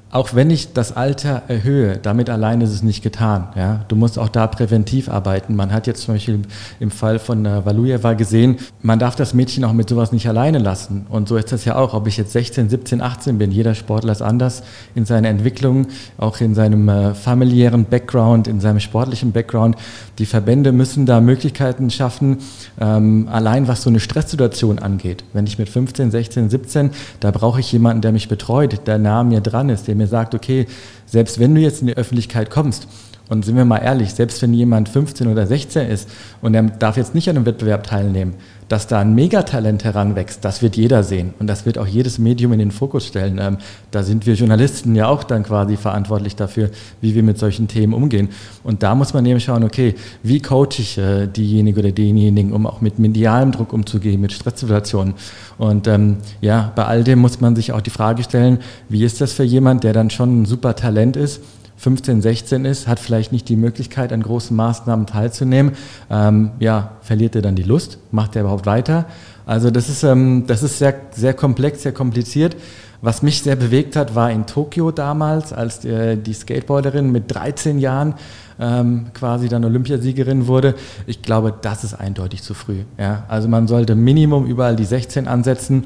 auch 0.10 0.34
wenn 0.34 0.50
ich 0.50 0.72
das 0.72 0.96
Alter 0.96 1.44
erhöhe, 1.50 1.98
damit 1.98 2.30
allein 2.30 2.62
ist 2.62 2.72
es 2.72 2.82
nicht 2.82 3.04
getan. 3.04 3.50
Ja? 3.56 3.82
Du 3.90 3.98
musst 3.98 4.18
auch 4.18 4.30
da 4.30 4.48
präventiv 4.48 5.10
arbeiten. 5.10 5.56
Man 5.56 5.74
hat 5.74 5.86
jetzt 5.86 6.04
zum 6.04 6.16
Beispiel 6.16 6.42
im 6.80 6.92
Fall 6.92 7.20
von 7.20 7.44
Valujeva 7.44 8.14
gesehen, 8.14 8.58
man 8.82 9.00
darf 9.00 9.16
das 9.16 9.34
Mädchen 9.34 9.66
auch 9.66 9.74
mit 9.74 9.90
sowas 9.90 10.14
nicht 10.14 10.28
alleine 10.28 10.60
lassen. 10.60 11.06
Und 11.10 11.28
so 11.28 11.36
ist 11.36 11.52
das 11.52 11.66
ja 11.66 11.76
auch, 11.76 11.94
ob 11.94 12.08
ich 12.08 12.16
jetzt 12.16 12.32
16, 12.32 12.70
17, 12.70 13.02
18 13.02 13.38
bin. 13.38 13.52
Jeder 13.52 13.76
Sportler 13.76 14.14
ist 14.14 14.22
anders 14.22 14.64
in 14.96 15.06
seiner 15.06 15.28
Entwicklung, 15.28 15.88
auch 16.18 16.40
in 16.40 16.56
seinem 16.56 16.88
äh, 16.88 17.14
familiären 17.14 17.84
Background, 17.84 18.48
in 18.48 18.62
seinem 18.62 18.80
sportlichen 18.80 19.34
Background. 19.34 19.76
Die 20.20 20.26
Verbände 20.26 20.72
müssen 20.72 21.06
da 21.06 21.20
Möglichkeiten 21.20 21.90
schaffen, 21.90 22.38
ähm, 22.80 23.28
allein 23.30 23.68
was 23.68 23.84
so 23.84 23.90
eine 23.90 24.00
Stresssituation 24.00 24.80
angeht. 24.80 25.26
Wenn 25.34 25.46
ich 25.48 25.60
mit 25.60 25.68
15, 25.68 26.12
16, 26.12 26.50
17, 26.50 26.92
da 27.20 27.32
brauche 27.32 27.60
ich 27.60 27.72
jemanden, 27.74 28.02
der 28.02 28.14
mich 28.14 28.30
betreut, 28.30 28.88
der 28.88 28.98
nah 28.98 29.20
an 29.22 29.30
mir 29.30 29.42
dran 29.42 29.68
ist, 29.68 29.88
der 29.88 29.97
mir 29.98 30.08
sagt, 30.08 30.36
okay, 30.36 30.68
selbst 31.06 31.40
wenn 31.40 31.54
du 31.54 31.62
jetzt 31.62 31.82
in 31.82 31.88
die 31.88 31.98
Öffentlichkeit 31.98 32.50
kommst, 32.50 32.88
und 33.30 33.44
sind 33.44 33.56
wir 33.56 33.66
mal 33.66 33.80
ehrlich, 33.80 34.14
selbst 34.14 34.42
wenn 34.42 34.54
jemand 34.54 34.90
15 34.90 35.28
oder 35.28 35.46
16 35.46 35.88
ist 35.90 36.10
und 36.42 36.54
er 36.54 36.64
darf 36.64 36.98
jetzt 36.98 37.14
nicht 37.14 37.30
an 37.30 37.36
einem 37.36 37.46
Wettbewerb 37.46 37.84
teilnehmen, 37.84 38.36
dass 38.70 38.88
da 38.88 39.00
ein 39.00 39.16
Megatalent 39.16 39.84
heranwächst, 39.84 40.44
das 40.44 40.62
wird 40.62 40.76
jeder 40.76 41.04
sehen 41.04 41.34
und 41.40 41.48
das 41.48 41.66
wird 41.66 41.78
auch 41.78 41.88
jedes 41.88 42.20
Medium 42.20 42.52
in 42.54 42.60
den 42.60 42.72
Fokus 42.72 43.06
stellen. 43.06 43.40
Ähm, 43.42 43.58
da 43.92 44.04
sind 44.04 44.26
wir 44.26 44.34
Journalisten 44.34 44.96
ja 44.96 45.08
auch 45.08 45.24
dann 45.24 45.44
quasi 45.44 45.78
verantwortlich 45.78 46.36
dafür, 46.36 46.70
wie 47.00 47.16
wir 47.16 47.24
mit 47.24 47.38
solchen 47.38 47.68
Themen 47.68 47.94
umgehen. 47.94 48.30
Und 48.64 48.84
da 48.84 48.94
muss 48.96 49.14
man 49.14 49.26
eben 49.26 49.40
schauen, 49.40 49.64
okay, 49.64 49.96
wie 50.22 50.42
coache 50.42 50.80
ich 50.80 50.98
äh, 50.98 51.28
diejenige 51.28 51.80
oder 51.80 51.92
denjenigen, 51.92 52.52
um 52.52 52.66
auch 52.66 52.82
mit 52.82 53.00
medialem 53.00 53.52
Druck 53.52 53.72
umzugehen, 53.72 54.20
mit 54.20 54.34
Stresssituationen. 54.34 55.14
Und 55.58 55.88
ähm, 55.88 56.18
ja, 56.42 56.72
bei 56.76 56.86
all 56.86 57.04
dem 57.04 57.20
muss 57.20 57.40
man 57.40 57.56
sich 57.56 57.72
auch 57.72 57.82
die 57.82 57.90
Frage 57.90 58.24
stellen, 58.24 58.60
wie 58.90 59.04
ist 59.04 59.22
das 59.22 59.32
für 59.32 59.44
jemand, 59.44 59.84
der 59.86 59.94
dann 59.94 60.10
schon 60.10 60.42
ein 60.42 60.46
super 60.46 60.76
Talent 60.76 61.16
ist, 61.16 61.42
15, 61.78 62.22
16 62.22 62.66
ist, 62.66 62.88
hat 62.88 63.00
vielleicht 63.00 63.32
nicht 63.32 63.48
die 63.50 63.56
Möglichkeit, 63.56 64.12
an 64.12 64.22
großen 64.22 64.56
Maßnahmen 64.56 65.06
teilzunehmen. 65.06 65.74
Ähm, 66.10 66.52
ja, 66.60 66.94
verliert 67.02 67.36
er 67.36 67.42
dann 67.42 67.56
die 67.56 67.64
Lust? 67.64 68.00
Macht 68.12 68.36
er 68.36 68.42
überhaupt 68.42 68.66
weiter? 68.66 69.06
Also 69.46 69.72
das 69.72 69.88
ist, 69.88 70.04
ähm, 70.04 70.46
das 70.48 70.64
ist 70.64 70.80
sehr, 70.80 70.96
sehr 71.12 71.34
komplex, 71.34 71.84
sehr 71.84 71.94
kompliziert. 71.94 72.56
Was 73.02 73.22
mich 73.22 73.44
sehr 73.44 73.56
bewegt 73.56 73.96
hat, 73.96 74.16
war 74.16 74.32
in 74.32 74.48
Tokio 74.48 74.90
damals, 74.92 75.54
als 75.54 75.80
die, 75.80 76.18
die 76.18 76.34
Skateboarderin 76.34 77.12
mit 77.12 77.34
13 77.34 77.78
Jahren 77.78 78.16
ähm, 78.60 79.08
quasi 79.14 79.48
dann 79.50 79.64
Olympiasiegerin 79.64 80.48
wurde. 80.48 80.74
Ich 81.06 81.22
glaube, 81.22 81.54
das 81.62 81.84
ist 81.84 81.94
eindeutig 81.94 82.42
zu 82.42 82.56
früh. 82.56 82.80
Ja? 82.98 83.24
Also 83.28 83.48
man 83.48 83.68
sollte 83.68 83.94
Minimum 83.94 84.48
überall 84.48 84.76
die 84.76 84.86
16 84.86 85.28
ansetzen 85.28 85.86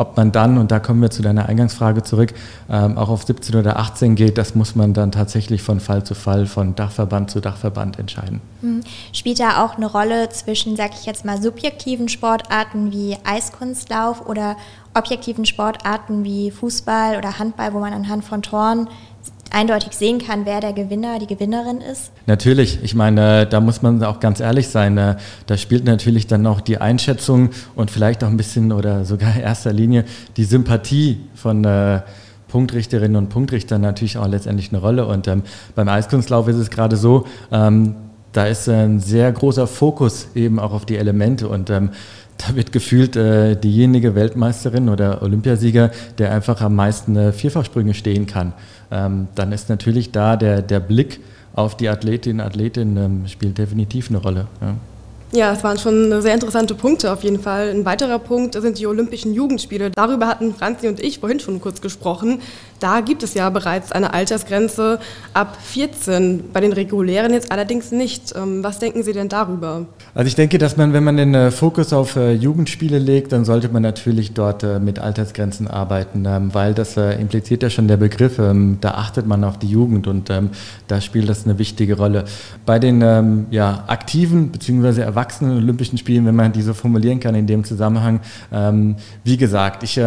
ob 0.00 0.16
man 0.16 0.32
dann, 0.32 0.56
und 0.56 0.70
da 0.70 0.80
kommen 0.80 1.02
wir 1.02 1.10
zu 1.10 1.20
deiner 1.20 1.46
Eingangsfrage 1.46 2.02
zurück, 2.02 2.32
ähm, 2.70 2.96
auch 2.96 3.10
auf 3.10 3.24
17 3.24 3.54
oder 3.54 3.78
18 3.78 4.14
geht, 4.14 4.38
das 4.38 4.54
muss 4.54 4.74
man 4.74 4.94
dann 4.94 5.12
tatsächlich 5.12 5.62
von 5.62 5.78
Fall 5.78 6.04
zu 6.04 6.14
Fall, 6.14 6.46
von 6.46 6.74
Dachverband 6.74 7.30
zu 7.30 7.40
Dachverband 7.40 7.98
entscheiden. 7.98 8.40
Mhm. 8.62 8.80
Spielt 9.12 9.40
da 9.40 9.62
auch 9.62 9.76
eine 9.76 9.84
Rolle 9.84 10.30
zwischen, 10.30 10.74
sag 10.74 10.92
ich 10.94 11.04
jetzt 11.04 11.26
mal, 11.26 11.40
subjektiven 11.42 12.08
Sportarten 12.08 12.92
wie 12.92 13.18
Eiskunstlauf 13.24 14.26
oder 14.26 14.56
objektiven 14.94 15.44
Sportarten 15.44 16.24
wie 16.24 16.50
Fußball 16.50 17.18
oder 17.18 17.38
Handball, 17.38 17.74
wo 17.74 17.80
man 17.80 17.92
anhand 17.92 18.24
von 18.24 18.40
Toren 18.40 18.88
eindeutig 19.50 19.92
sehen 19.92 20.18
kann, 20.18 20.46
wer 20.46 20.60
der 20.60 20.72
Gewinner, 20.72 21.18
die 21.18 21.26
Gewinnerin 21.26 21.80
ist? 21.80 22.12
Natürlich. 22.26 22.78
Ich 22.82 22.94
meine, 22.94 23.46
da 23.46 23.60
muss 23.60 23.82
man 23.82 24.02
auch 24.04 24.20
ganz 24.20 24.40
ehrlich 24.40 24.68
sein. 24.68 24.96
Da 24.96 25.56
spielt 25.56 25.84
natürlich 25.84 26.26
dann 26.26 26.46
auch 26.46 26.60
die 26.60 26.78
Einschätzung 26.78 27.50
und 27.74 27.90
vielleicht 27.90 28.24
auch 28.24 28.28
ein 28.28 28.36
bisschen 28.36 28.72
oder 28.72 29.04
sogar 29.04 29.34
in 29.34 29.42
erster 29.42 29.72
Linie 29.72 30.04
die 30.36 30.44
Sympathie 30.44 31.20
von 31.34 31.64
äh, 31.64 32.00
Punktrichterinnen 32.48 33.16
und 33.16 33.28
Punktrichtern 33.28 33.80
natürlich 33.80 34.18
auch 34.18 34.28
letztendlich 34.28 34.70
eine 34.70 34.80
Rolle. 34.80 35.06
Und 35.06 35.28
ähm, 35.28 35.42
beim 35.74 35.88
Eiskunstlauf 35.88 36.48
ist 36.48 36.56
es 36.56 36.70
gerade 36.70 36.96
so, 36.96 37.26
ähm, 37.50 37.94
da 38.32 38.46
ist 38.46 38.68
ein 38.68 39.00
sehr 39.00 39.32
großer 39.32 39.66
Fokus 39.66 40.28
eben 40.34 40.60
auch 40.60 40.72
auf 40.72 40.86
die 40.86 40.96
Elemente 40.96 41.48
und 41.48 41.68
ähm, 41.70 41.90
da 42.46 42.54
wird 42.56 42.72
gefühlt 42.72 43.16
äh, 43.16 43.56
diejenige 43.56 44.14
Weltmeisterin 44.14 44.88
oder 44.88 45.22
Olympiasieger, 45.22 45.90
der 46.18 46.32
einfach 46.32 46.60
am 46.60 46.74
meisten 46.74 47.16
äh, 47.16 47.32
Vierfachsprünge 47.32 47.94
stehen 47.94 48.26
kann. 48.26 48.52
Ähm, 48.90 49.28
dann 49.34 49.52
ist 49.52 49.68
natürlich 49.68 50.12
da 50.12 50.36
der, 50.36 50.62
der 50.62 50.80
Blick 50.80 51.20
auf 51.54 51.76
die 51.76 51.88
Athletin, 51.88 52.40
Athletin 52.40 52.96
ähm, 52.96 53.26
spielt 53.26 53.58
definitiv 53.58 54.08
eine 54.08 54.18
Rolle. 54.18 54.46
Ja. 54.60 54.76
Ja, 55.32 55.52
es 55.52 55.62
waren 55.62 55.78
schon 55.78 56.20
sehr 56.22 56.34
interessante 56.34 56.74
Punkte 56.74 57.12
auf 57.12 57.22
jeden 57.22 57.38
Fall. 57.38 57.70
Ein 57.70 57.84
weiterer 57.84 58.18
Punkt 58.18 58.60
sind 58.60 58.80
die 58.80 58.86
Olympischen 58.88 59.32
Jugendspiele. 59.32 59.92
Darüber 59.92 60.26
hatten 60.26 60.52
Franzi 60.52 60.88
und 60.88 60.98
ich 60.98 61.20
vorhin 61.20 61.38
schon 61.38 61.60
kurz 61.60 61.80
gesprochen. 61.80 62.40
Da 62.80 63.02
gibt 63.02 63.22
es 63.22 63.34
ja 63.34 63.50
bereits 63.50 63.92
eine 63.92 64.14
Altersgrenze 64.14 64.98
ab 65.34 65.58
14, 65.62 66.44
bei 66.50 66.60
den 66.60 66.72
regulären 66.72 67.34
jetzt 67.34 67.52
allerdings 67.52 67.92
nicht. 67.92 68.34
Ähm, 68.34 68.64
was 68.64 68.78
denken 68.78 69.02
Sie 69.02 69.12
denn 69.12 69.28
darüber? 69.28 69.84
Also 70.14 70.26
ich 70.26 70.34
denke, 70.34 70.56
dass 70.56 70.78
man, 70.78 70.94
wenn 70.94 71.04
man 71.04 71.18
den 71.18 71.34
äh, 71.34 71.50
Fokus 71.50 71.92
auf 71.92 72.16
äh, 72.16 72.32
Jugendspiele 72.32 72.98
legt, 72.98 73.32
dann 73.32 73.44
sollte 73.44 73.68
man 73.68 73.82
natürlich 73.82 74.32
dort 74.32 74.62
äh, 74.62 74.80
mit 74.80 74.98
Altersgrenzen 74.98 75.68
arbeiten, 75.68 76.24
ähm, 76.26 76.54
weil 76.54 76.72
das 76.72 76.96
impliziert 76.96 77.62
ja 77.62 77.70
schon 77.70 77.86
der 77.86 77.98
Begriff, 77.98 78.38
ähm, 78.38 78.78
da 78.80 78.92
achtet 78.92 79.26
man 79.26 79.44
auf 79.44 79.58
die 79.58 79.68
Jugend 79.68 80.06
und 80.06 80.30
da 80.88 81.00
spielt 81.00 81.28
das 81.28 81.44
eine 81.44 81.58
wichtige 81.58 81.96
Rolle. 81.96 82.24
Bei 82.64 82.78
den 82.78 83.46
ja, 83.50 83.84
aktiven 83.86 84.50
bzw. 84.50 85.02
Erwachsenen 85.02 85.56
Olympischen 85.56 85.98
Spielen, 85.98 86.26
wenn 86.26 86.34
man 86.34 86.52
die 86.52 86.62
so 86.62 86.74
formulieren 86.74 87.20
kann 87.20 87.34
in 87.34 87.46
dem 87.46 87.64
Zusammenhang. 87.64 88.20
Wie 89.24 89.36
gesagt, 89.36 89.82
ich 89.82 90.00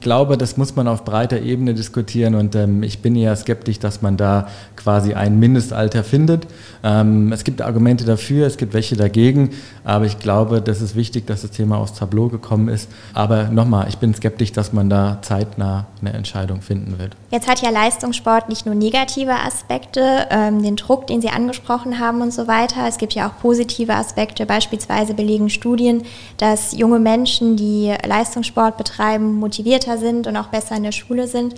glaube, 0.00 0.36
das 0.36 0.56
muss 0.56 0.74
man 0.76 0.88
auf 0.88 1.04
breiter 1.04 1.40
Ebene 1.40 1.74
diskutieren 1.74 2.07
und 2.16 2.54
ähm, 2.54 2.82
ich 2.82 3.00
bin 3.00 3.14
eher 3.16 3.34
skeptisch, 3.36 3.78
dass 3.78 4.02
man 4.02 4.16
da 4.16 4.48
quasi 4.76 5.14
ein 5.14 5.38
Mindestalter 5.38 6.04
findet. 6.04 6.46
Ähm, 6.82 7.32
es 7.32 7.44
gibt 7.44 7.60
Argumente 7.62 8.04
dafür, 8.04 8.46
es 8.46 8.56
gibt 8.56 8.74
welche 8.74 8.96
dagegen, 8.96 9.50
aber 9.84 10.06
ich 10.06 10.18
glaube, 10.18 10.62
das 10.62 10.80
ist 10.80 10.96
wichtig, 10.96 11.26
dass 11.26 11.42
das 11.42 11.50
Thema 11.50 11.78
aufs 11.78 11.94
Tableau 11.94 12.28
gekommen 12.28 12.68
ist. 12.68 12.88
Aber 13.14 13.44
nochmal, 13.44 13.88
ich 13.88 13.98
bin 13.98 14.14
skeptisch, 14.14 14.52
dass 14.52 14.72
man 14.72 14.88
da 14.88 15.18
zeitnah 15.22 15.86
eine 16.00 16.12
Entscheidung 16.12 16.62
finden 16.62 16.98
wird. 16.98 17.16
Jetzt 17.30 17.48
hat 17.48 17.60
ja 17.60 17.70
Leistungssport 17.70 18.48
nicht 18.48 18.66
nur 18.66 18.74
negative 18.74 19.34
Aspekte, 19.34 20.26
ähm, 20.30 20.62
den 20.62 20.76
Druck, 20.76 21.06
den 21.06 21.20
Sie 21.20 21.30
angesprochen 21.30 21.98
haben 21.98 22.22
und 22.22 22.32
so 22.32 22.46
weiter. 22.48 22.86
Es 22.88 22.98
gibt 22.98 23.14
ja 23.14 23.28
auch 23.28 23.40
positive 23.40 23.94
Aspekte 23.94 24.46
Beispielsweise 24.46 25.14
belegen 25.14 25.50
Studien, 25.50 26.02
dass 26.36 26.72
junge 26.72 26.98
Menschen, 26.98 27.56
die 27.56 27.94
Leistungssport 28.06 28.76
betreiben, 28.76 29.34
motivierter 29.34 29.98
sind 29.98 30.26
und 30.26 30.36
auch 30.36 30.48
besser 30.48 30.76
in 30.76 30.84
der 30.84 30.92
Schule 30.92 31.26
sind. 31.26 31.54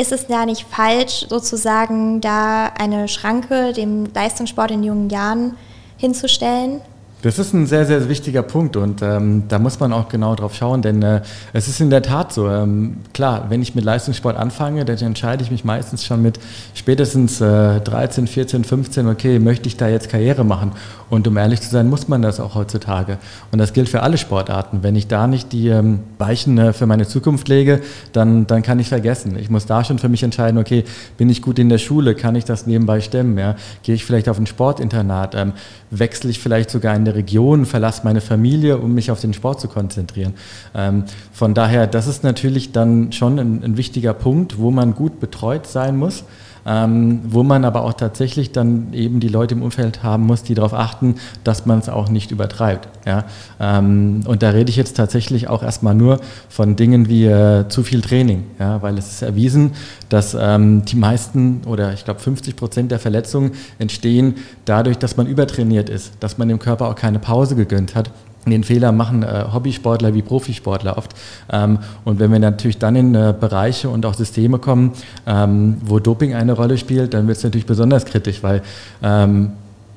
Ist 0.00 0.12
es 0.12 0.28
da 0.28 0.46
nicht 0.46 0.66
falsch, 0.66 1.26
sozusagen 1.28 2.22
da 2.22 2.68
eine 2.68 3.06
Schranke 3.06 3.74
dem 3.74 4.06
Leistungssport 4.14 4.70
in 4.70 4.82
jungen 4.82 5.10
Jahren 5.10 5.58
hinzustellen? 5.98 6.80
Das 7.22 7.38
ist 7.38 7.52
ein 7.52 7.66
sehr, 7.66 7.84
sehr 7.84 8.08
wichtiger 8.08 8.42
Punkt 8.42 8.76
und 8.76 9.02
ähm, 9.02 9.42
da 9.48 9.58
muss 9.58 9.78
man 9.78 9.92
auch 9.92 10.08
genau 10.08 10.34
drauf 10.34 10.54
schauen, 10.54 10.80
denn 10.80 11.02
äh, 11.02 11.20
es 11.52 11.68
ist 11.68 11.78
in 11.78 11.90
der 11.90 12.00
Tat 12.00 12.32
so. 12.32 12.48
Ähm, 12.48 12.96
klar, 13.12 13.46
wenn 13.50 13.60
ich 13.60 13.74
mit 13.74 13.84
Leistungssport 13.84 14.38
anfange, 14.38 14.86
dann 14.86 14.96
entscheide 14.96 15.42
ich 15.42 15.50
mich 15.50 15.62
meistens 15.62 16.02
schon 16.02 16.22
mit 16.22 16.40
spätestens 16.72 17.42
äh, 17.42 17.80
13, 17.80 18.26
14, 18.26 18.64
15, 18.64 19.06
okay, 19.06 19.38
möchte 19.38 19.68
ich 19.68 19.76
da 19.76 19.88
jetzt 19.88 20.08
Karriere 20.08 20.44
machen? 20.44 20.72
Und 21.10 21.26
um 21.28 21.36
ehrlich 21.36 21.60
zu 21.60 21.68
sein, 21.68 21.90
muss 21.90 22.08
man 22.08 22.22
das 22.22 22.40
auch 22.40 22.54
heutzutage. 22.54 23.18
Und 23.50 23.58
das 23.58 23.72
gilt 23.72 23.88
für 23.88 24.02
alle 24.02 24.16
Sportarten. 24.16 24.82
Wenn 24.82 24.96
ich 24.96 25.08
da 25.08 25.26
nicht 25.26 25.52
die 25.52 25.68
ähm, 25.68 26.00
Weichen 26.18 26.56
äh, 26.56 26.72
für 26.72 26.86
meine 26.86 27.06
Zukunft 27.06 27.48
lege, 27.48 27.80
dann, 28.12 28.46
dann 28.46 28.62
kann 28.62 28.78
ich 28.78 28.88
vergessen. 28.88 29.36
Ich 29.38 29.50
muss 29.50 29.66
da 29.66 29.84
schon 29.84 29.98
für 29.98 30.08
mich 30.08 30.22
entscheiden, 30.22 30.58
okay, 30.58 30.84
bin 31.18 31.28
ich 31.28 31.42
gut 31.42 31.58
in 31.58 31.68
der 31.68 31.78
Schule, 31.78 32.14
kann 32.14 32.34
ich 32.36 32.46
das 32.46 32.66
nebenbei 32.66 33.00
stemmen? 33.00 33.36
Ja? 33.36 33.56
Gehe 33.82 33.94
ich 33.94 34.04
vielleicht 34.06 34.28
auf 34.28 34.38
ein 34.38 34.46
Sportinternat? 34.46 35.34
Ähm, 35.34 35.52
wechsle 35.90 36.30
ich 36.30 36.38
vielleicht 36.38 36.70
sogar 36.70 36.94
in 36.94 37.04
der 37.04 37.09
Region, 37.14 37.66
verlasse 37.66 38.02
meine 38.04 38.20
Familie, 38.20 38.78
um 38.78 38.94
mich 38.94 39.10
auf 39.10 39.20
den 39.20 39.32
Sport 39.32 39.60
zu 39.60 39.68
konzentrieren. 39.68 40.34
Ähm, 40.74 41.04
von 41.32 41.54
daher, 41.54 41.86
das 41.86 42.06
ist 42.06 42.24
natürlich 42.24 42.72
dann 42.72 43.12
schon 43.12 43.38
ein, 43.38 43.64
ein 43.64 43.76
wichtiger 43.76 44.14
Punkt, 44.14 44.58
wo 44.58 44.70
man 44.70 44.94
gut 44.94 45.20
betreut 45.20 45.66
sein 45.66 45.96
muss 45.96 46.24
ähm, 46.66 47.20
wo 47.24 47.42
man 47.42 47.64
aber 47.64 47.84
auch 47.84 47.94
tatsächlich 47.94 48.52
dann 48.52 48.92
eben 48.92 49.20
die 49.20 49.28
Leute 49.28 49.54
im 49.54 49.62
Umfeld 49.62 50.02
haben 50.02 50.26
muss, 50.26 50.42
die 50.42 50.54
darauf 50.54 50.74
achten, 50.74 51.16
dass 51.44 51.66
man 51.66 51.78
es 51.78 51.88
auch 51.88 52.08
nicht 52.08 52.30
übertreibt. 52.30 52.88
Ja? 53.06 53.24
Ähm, 53.58 54.20
und 54.26 54.42
da 54.42 54.50
rede 54.50 54.70
ich 54.70 54.76
jetzt 54.76 54.96
tatsächlich 54.96 55.48
auch 55.48 55.62
erstmal 55.62 55.94
nur 55.94 56.20
von 56.48 56.76
Dingen 56.76 57.08
wie 57.08 57.26
äh, 57.26 57.68
zu 57.68 57.82
viel 57.82 58.00
Training, 58.00 58.44
ja? 58.58 58.82
weil 58.82 58.98
es 58.98 59.10
ist 59.10 59.22
erwiesen, 59.22 59.72
dass 60.08 60.36
ähm, 60.38 60.84
die 60.84 60.96
meisten 60.96 61.62
oder 61.66 61.92
ich 61.92 62.04
glaube 62.04 62.20
50 62.20 62.56
Prozent 62.56 62.90
der 62.90 62.98
Verletzungen 62.98 63.52
entstehen 63.78 64.34
dadurch, 64.64 64.98
dass 64.98 65.16
man 65.16 65.26
übertrainiert 65.26 65.88
ist, 65.88 66.12
dass 66.20 66.38
man 66.38 66.48
dem 66.48 66.58
Körper 66.58 66.88
auch 66.88 66.94
keine 66.94 67.18
Pause 67.18 67.56
gegönnt 67.56 67.94
hat 67.94 68.10
den 68.46 68.64
Fehler 68.64 68.92
machen 68.92 69.22
äh, 69.22 69.44
Hobbysportler 69.52 70.14
wie 70.14 70.22
Profisportler 70.22 70.96
oft. 70.96 71.12
Ähm, 71.52 71.78
und 72.04 72.18
wenn 72.18 72.32
wir 72.32 72.38
natürlich 72.38 72.78
dann 72.78 72.96
in 72.96 73.14
äh, 73.14 73.34
Bereiche 73.38 73.88
und 73.90 74.06
auch 74.06 74.14
Systeme 74.14 74.58
kommen, 74.58 74.92
ähm, 75.26 75.76
wo 75.84 75.98
Doping 75.98 76.34
eine 76.34 76.52
Rolle 76.52 76.78
spielt, 76.78 77.14
dann 77.14 77.26
wird 77.28 77.38
es 77.38 77.44
natürlich 77.44 77.66
besonders 77.66 78.04
kritisch, 78.06 78.42
weil 78.42 78.62
ähm, 79.02 79.52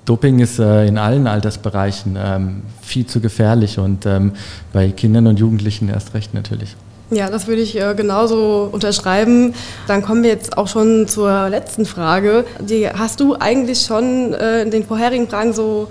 Doping 0.05 0.39
ist 0.39 0.59
äh, 0.59 0.85
in 0.85 0.97
allen 0.97 1.27
Altersbereichen 1.27 2.17
ähm, 2.21 2.61
viel 2.81 3.05
zu 3.05 3.21
gefährlich 3.21 3.79
und 3.79 4.05
ähm, 4.05 4.33
bei 4.73 4.89
Kindern 4.89 5.27
und 5.27 5.39
Jugendlichen 5.39 5.87
erst 5.87 6.13
recht 6.13 6.33
natürlich. 6.33 6.75
Ja, 7.09 7.29
das 7.29 7.47
würde 7.47 7.61
ich 7.61 7.79
äh, 7.79 7.93
genauso 7.95 8.69
unterschreiben. 8.71 9.53
Dann 9.87 10.01
kommen 10.01 10.23
wir 10.23 10.29
jetzt 10.29 10.57
auch 10.57 10.67
schon 10.67 11.07
zur 11.07 11.49
letzten 11.49 11.85
Frage. 11.85 12.43
Die 12.59 12.89
hast 12.89 13.19
du 13.19 13.35
eigentlich 13.39 13.81
schon 13.81 14.33
äh, 14.33 14.63
in 14.63 14.71
den 14.71 14.83
vorherigen 14.83 15.29
Fragen 15.29 15.53
so 15.53 15.89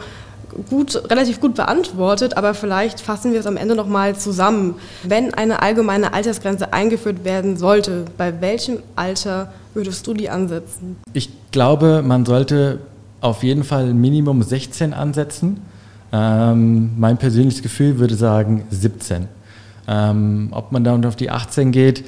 gut, 0.68 1.10
relativ 1.10 1.40
gut 1.40 1.54
beantwortet, 1.54 2.36
aber 2.36 2.54
vielleicht 2.54 3.00
fassen 3.00 3.32
wir 3.32 3.40
es 3.40 3.46
am 3.46 3.56
Ende 3.56 3.74
nochmal 3.74 4.16
zusammen. 4.16 4.74
Wenn 5.02 5.34
eine 5.34 5.62
allgemeine 5.62 6.12
Altersgrenze 6.12 6.72
eingeführt 6.72 7.24
werden 7.24 7.56
sollte, 7.56 8.04
bei 8.16 8.40
welchem 8.40 8.78
Alter 8.96 9.52
würdest 9.74 10.06
du 10.06 10.14
die 10.14 10.28
ansetzen? 10.28 10.96
Ich 11.12 11.30
glaube, 11.50 12.02
man 12.02 12.24
sollte 12.24 12.80
auf 13.20 13.42
jeden 13.42 13.64
Fall 13.64 13.94
Minimum 13.94 14.42
16 14.42 14.92
ansetzen. 14.92 15.60
Ähm, 16.12 16.90
mein 16.98 17.16
persönliches 17.16 17.62
Gefühl 17.62 17.98
würde 17.98 18.14
sagen 18.14 18.64
17. 18.70 19.28
Ähm, 19.88 20.48
ob 20.52 20.72
man 20.72 20.84
dann 20.84 21.04
auf 21.06 21.16
die 21.16 21.30
18 21.30 21.72
geht, 21.72 22.04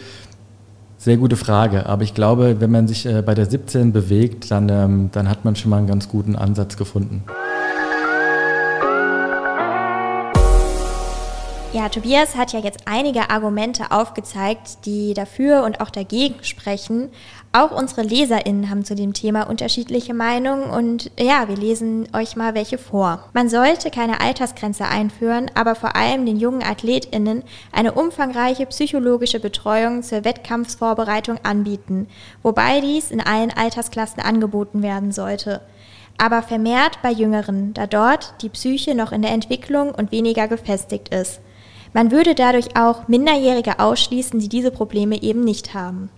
sehr 0.98 1.16
gute 1.16 1.36
Frage. 1.36 1.86
Aber 1.86 2.02
ich 2.02 2.14
glaube, 2.14 2.56
wenn 2.60 2.70
man 2.70 2.88
sich 2.88 3.06
äh, 3.06 3.22
bei 3.22 3.34
der 3.34 3.46
17 3.46 3.92
bewegt, 3.92 4.50
dann, 4.50 4.68
ähm, 4.68 5.10
dann 5.12 5.28
hat 5.28 5.44
man 5.44 5.54
schon 5.54 5.70
mal 5.70 5.78
einen 5.78 5.86
ganz 5.86 6.08
guten 6.08 6.34
Ansatz 6.34 6.76
gefunden. 6.76 7.24
Ja, 11.74 11.88
Tobias 11.88 12.36
hat 12.36 12.52
ja 12.52 12.60
jetzt 12.60 12.82
einige 12.84 13.30
Argumente 13.30 13.90
aufgezeigt, 13.90 14.86
die 14.86 15.12
dafür 15.12 15.64
und 15.64 15.80
auch 15.80 15.90
dagegen 15.90 16.36
sprechen. 16.44 17.10
Auch 17.52 17.72
unsere 17.72 18.02
LeserInnen 18.02 18.70
haben 18.70 18.84
zu 18.84 18.94
dem 18.94 19.12
Thema 19.12 19.48
unterschiedliche 19.50 20.14
Meinungen 20.14 20.70
und 20.70 21.10
ja, 21.18 21.48
wir 21.48 21.56
lesen 21.56 22.06
euch 22.12 22.36
mal 22.36 22.54
welche 22.54 22.78
vor. 22.78 23.28
Man 23.32 23.48
sollte 23.48 23.90
keine 23.90 24.20
Altersgrenze 24.20 24.84
einführen, 24.84 25.50
aber 25.56 25.74
vor 25.74 25.96
allem 25.96 26.24
den 26.24 26.36
jungen 26.36 26.62
AthletInnen 26.62 27.42
eine 27.72 27.90
umfangreiche 27.90 28.66
psychologische 28.66 29.40
Betreuung 29.40 30.04
zur 30.04 30.24
Wettkampfsvorbereitung 30.24 31.40
anbieten, 31.42 32.06
wobei 32.44 32.82
dies 32.82 33.10
in 33.10 33.20
allen 33.20 33.50
Altersklassen 33.50 34.22
angeboten 34.22 34.84
werden 34.84 35.10
sollte 35.10 35.60
aber 36.16 36.42
vermehrt 36.42 37.00
bei 37.02 37.10
Jüngeren, 37.10 37.74
da 37.74 37.88
dort 37.88 38.34
die 38.40 38.48
Psyche 38.48 38.94
noch 38.94 39.10
in 39.10 39.22
der 39.22 39.32
Entwicklung 39.32 39.92
und 39.92 40.12
weniger 40.12 40.46
gefestigt 40.46 41.08
ist. 41.08 41.40
Man 41.94 42.10
würde 42.10 42.34
dadurch 42.34 42.76
auch 42.76 43.06
Minderjährige 43.08 43.78
ausschließen, 43.78 44.40
die 44.40 44.48
diese 44.48 44.72
Probleme 44.72 45.22
eben 45.22 45.42
nicht 45.42 45.74
haben. 45.74 46.10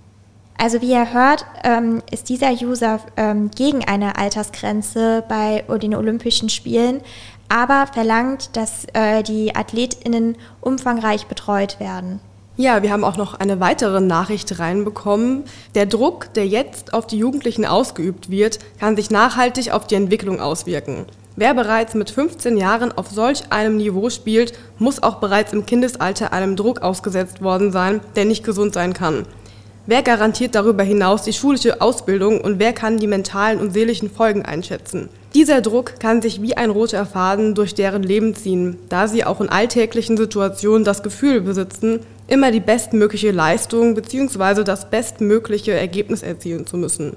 Also 0.59 0.81
wie 0.81 0.91
ihr 0.91 1.13
hört, 1.13 1.45
ähm, 1.65 2.03
ist 2.11 2.31
dieser 2.31 2.51
User 2.51 2.99
ähm, 3.19 3.51
gegen 3.55 3.85
eine 3.85 4.17
Altersgrenze 4.17 5.23
bei 5.29 5.65
den 5.83 5.95
Olympischen 5.95 6.49
Spielen, 6.49 7.03
aber 7.51 7.87
verlangt, 7.93 8.57
dass 8.57 8.87
äh, 8.95 9.23
die 9.23 9.55
Athletinnen 9.55 10.37
umfangreich 10.63 11.27
betreut 11.27 11.79
werden. 11.79 12.21
Ja, 12.57 12.83
wir 12.83 12.91
haben 12.91 13.05
auch 13.05 13.19
noch 13.19 13.35
eine 13.35 13.61
weitere 13.61 14.01
Nachricht 14.01 14.59
reinbekommen. 14.59 15.45
Der 15.75 15.85
Druck, 15.85 16.33
der 16.33 16.47
jetzt 16.47 16.95
auf 16.95 17.07
die 17.07 17.19
Jugendlichen 17.19 17.67
ausgeübt 17.67 18.31
wird, 18.31 18.61
kann 18.81 18.97
sich 18.97 19.11
nachhaltig 19.11 19.73
auf 19.73 19.87
die 19.87 19.97
Entwicklung 19.97 20.41
auswirken. 20.41 21.05
Wer 21.39 21.53
bereits 21.53 21.95
mit 21.95 22.11
15 22.11 22.57
Jahren 22.57 22.93
auf 22.93 23.09
solch 23.11 23.53
einem 23.53 23.77
Niveau 23.77 24.09
spielt, 24.09 24.55
muss 24.79 25.03
auch 25.03 25.17
bereits 25.17 25.53
im 25.53 25.67
Kindesalter 25.67 26.33
einem 26.33 26.57
Druck 26.57 26.81
ausgesetzt 26.81 27.43
worden 27.43 27.73
sein, 27.73 28.01
der 28.17 28.25
nicht 28.25 28.43
gesund 28.43 28.73
sein 28.73 28.95
kann. 28.95 29.27
Wer 29.85 30.03
garantiert 30.03 30.55
darüber 30.55 30.83
hinaus 30.83 31.23
die 31.23 31.35
schulische 31.35 31.83
Ausbildung 31.83 32.41
und 32.41 32.59
wer 32.59 32.73
kann 32.73 32.97
die 32.97 33.07
mentalen 33.07 33.61
und 33.61 33.73
seelischen 33.73 34.11
Folgen 34.11 34.47
einschätzen? 34.47 35.11
Dieser 35.35 35.61
Druck 35.61 36.01
kann 36.01 36.23
sich 36.23 36.41
wie 36.41 36.57
ein 36.57 36.71
roter 36.71 37.05
Faden 37.05 37.55
durch 37.55 37.75
deren 37.75 38.03
Leben 38.03 38.35
ziehen, 38.35 38.79
da 38.89 39.07
sie 39.07 39.25
auch 39.27 39.43
in 39.43 39.51
alltäglichen 39.51 40.17
Situationen 40.17 40.85
das 40.85 41.03
Gefühl 41.03 41.43
besitzen, 41.43 42.01
immer 42.29 42.51
die 42.51 42.61
bestmögliche 42.61 43.31
Leistung 43.31 43.95
bzw. 43.95 44.65
das 44.65 44.89
bestmögliche 44.89 45.73
Ergebnis 45.73 46.23
erzielen 46.23 46.67
zu 46.67 46.79
müssen. 46.79 47.15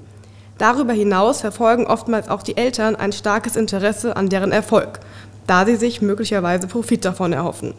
Darüber 0.60 0.92
hinaus 0.92 1.40
verfolgen 1.40 1.86
oftmals 1.86 2.28
auch 2.28 2.42
die 2.42 2.58
Eltern 2.58 2.94
ein 2.94 3.12
starkes 3.12 3.56
Interesse 3.56 4.14
an 4.14 4.28
deren 4.28 4.52
Erfolg, 4.52 5.00
da 5.46 5.64
sie 5.64 5.76
sich 5.76 6.02
möglicherweise 6.02 6.66
Profit 6.66 7.06
davon 7.06 7.32
erhoffen. 7.32 7.72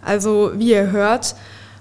Also 0.00 0.52
wie 0.54 0.70
ihr 0.70 0.92
hört, 0.92 1.34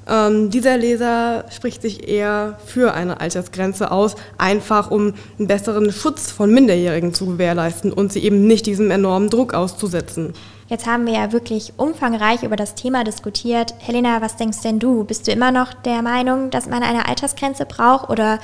ähm, 0.10 0.50
dieser 0.50 0.76
Leser 0.76 1.46
spricht 1.52 1.84
sich 1.84 2.08
eher 2.10 2.58
für 2.66 2.96
eine 2.96 3.22
Altersgrenze 3.22 3.92
aus, 3.92 4.16
einfach 4.40 4.90
um 4.90 5.14
einen 5.38 5.48
besseren 5.48 5.92
Schutz 5.92 6.32
von 6.32 6.52
Minderjährigen 6.52 7.14
zu 7.14 7.28
gewährleisten 7.28 7.94
und 7.94 8.12
sie 8.12 8.24
eben 8.24 8.48
nicht 8.48 8.66
diesem 8.66 8.90
enormen 8.90 9.30
Druck 9.30 9.54
auszusetzen. 9.54 10.34
Jetzt 10.68 10.88
haben 10.88 11.06
wir 11.06 11.14
ja 11.14 11.32
wirklich 11.32 11.74
umfangreich 11.78 12.42
über 12.42 12.56
das 12.56 12.74
Thema 12.74 13.04
diskutiert. 13.04 13.76
Helena, 13.78 14.22
was 14.22 14.38
denkst 14.38 14.62
denn 14.64 14.80
du? 14.80 15.04
Bist 15.04 15.28
du 15.28 15.32
immer 15.32 15.52
noch 15.52 15.74
der 15.74 16.02
Meinung, 16.02 16.50
dass 16.50 16.68
man 16.68 16.82
eine 16.82 17.08
Altersgrenze 17.08 17.68
braucht 17.68 18.10
oder 18.10 18.40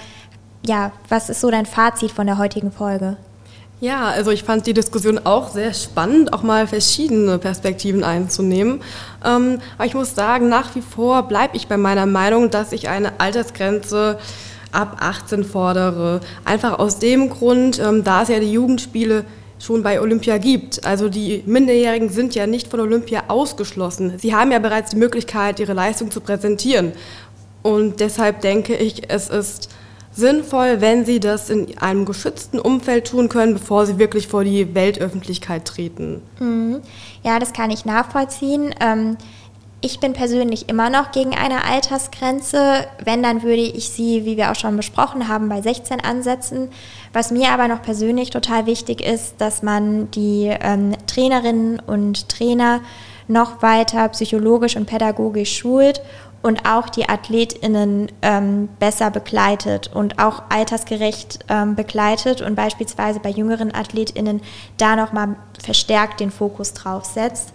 ja, 0.65 0.91
was 1.07 1.29
ist 1.29 1.41
so 1.41 1.49
dein 1.49 1.65
Fazit 1.65 2.11
von 2.11 2.27
der 2.27 2.37
heutigen 2.37 2.71
Folge? 2.71 3.17
Ja, 3.81 4.07
also 4.09 4.31
ich 4.31 4.43
fand 4.43 4.67
die 4.67 4.73
Diskussion 4.73 5.21
auch 5.23 5.51
sehr 5.51 5.73
spannend, 5.73 6.33
auch 6.33 6.43
mal 6.43 6.67
verschiedene 6.67 7.37
Perspektiven 7.37 8.03
einzunehmen. 8.03 8.81
Ähm, 9.25 9.59
aber 9.77 9.85
ich 9.85 9.93
muss 9.93 10.15
sagen, 10.15 10.49
nach 10.49 10.75
wie 10.75 10.81
vor 10.81 11.23
bleibe 11.23 11.55
ich 11.55 11.67
bei 11.67 11.77
meiner 11.77 12.05
Meinung, 12.05 12.49
dass 12.49 12.73
ich 12.73 12.89
eine 12.89 13.21
Altersgrenze 13.21 14.19
ab 14.73 14.97
18 14.99 15.45
fordere. 15.45 16.19
Einfach 16.43 16.77
aus 16.77 16.99
dem 16.99 17.29
Grund, 17.29 17.79
ähm, 17.79 18.03
da 18.03 18.23
es 18.23 18.27
ja 18.27 18.39
die 18.39 18.51
Jugendspiele 18.51 19.23
schon 19.59 19.81
bei 19.81 20.01
Olympia 20.01 20.37
gibt. 20.39 20.85
Also 20.85 21.07
die 21.07 21.43
Minderjährigen 21.45 22.09
sind 22.09 22.35
ja 22.35 22.47
nicht 22.47 22.67
von 22.67 22.81
Olympia 22.81 23.23
ausgeschlossen. 23.29 24.13
Sie 24.17 24.35
haben 24.35 24.51
ja 24.51 24.59
bereits 24.59 24.91
die 24.91 24.97
Möglichkeit, 24.97 25.59
ihre 25.59 25.73
Leistung 25.73 26.11
zu 26.11 26.19
präsentieren. 26.19 26.91
Und 27.61 28.01
deshalb 28.01 28.41
denke 28.41 28.75
ich, 28.75 29.09
es 29.09 29.29
ist 29.29 29.69
sinnvoll, 30.19 30.81
wenn 30.81 31.05
sie 31.05 31.19
das 31.19 31.49
in 31.49 31.77
einem 31.79 32.05
geschützten 32.05 32.59
Umfeld 32.59 33.07
tun 33.07 33.29
können, 33.29 33.53
bevor 33.53 33.85
sie 33.85 33.97
wirklich 33.97 34.27
vor 34.27 34.43
die 34.43 34.75
Weltöffentlichkeit 34.75 35.65
treten. 35.65 36.21
Mhm. 36.39 36.81
Ja, 37.23 37.39
das 37.39 37.53
kann 37.53 37.71
ich 37.71 37.85
nachvollziehen. 37.85 38.75
Ähm, 38.79 39.17
ich 39.81 40.01
bin 40.01 40.11
persönlich 40.11 40.67
immer 40.67 40.89
noch 40.89 41.11
gegen 41.11 41.33
eine 41.33 41.63
Altersgrenze. 41.63 42.85
Wenn, 43.03 43.23
dann 43.23 43.43
würde 43.43 43.61
ich 43.61 43.89
sie, 43.89 44.25
wie 44.25 44.35
wir 44.35 44.51
auch 44.51 44.55
schon 44.55 44.75
besprochen 44.75 45.29
haben, 45.29 45.47
bei 45.47 45.61
16 45.61 46.01
ansetzen. 46.01 46.69
Was 47.13 47.31
mir 47.31 47.49
aber 47.49 47.69
noch 47.69 47.81
persönlich 47.81 48.29
total 48.29 48.65
wichtig 48.65 49.01
ist, 49.01 49.35
dass 49.37 49.63
man 49.63 50.11
die 50.11 50.53
ähm, 50.61 50.95
Trainerinnen 51.07 51.79
und 51.79 52.27
Trainer 52.27 52.81
noch 53.29 53.61
weiter 53.61 54.09
psychologisch 54.09 54.75
und 54.75 54.85
pädagogisch 54.85 55.57
schult 55.57 56.01
und 56.41 56.65
auch 56.65 56.89
die 56.89 57.09
AthletInnen 57.09 58.11
ähm, 58.21 58.69
besser 58.79 59.11
begleitet 59.11 59.91
und 59.93 60.19
auch 60.19 60.43
altersgerecht 60.49 61.39
ähm, 61.49 61.75
begleitet 61.75 62.41
und 62.41 62.55
beispielsweise 62.55 63.19
bei 63.19 63.29
jüngeren 63.29 63.73
AthletInnen 63.73 64.41
da 64.77 64.95
nochmal 64.95 65.35
verstärkt 65.61 66.19
den 66.19 66.31
Fokus 66.31 66.73
drauf 66.73 67.05
setzt. 67.05 67.53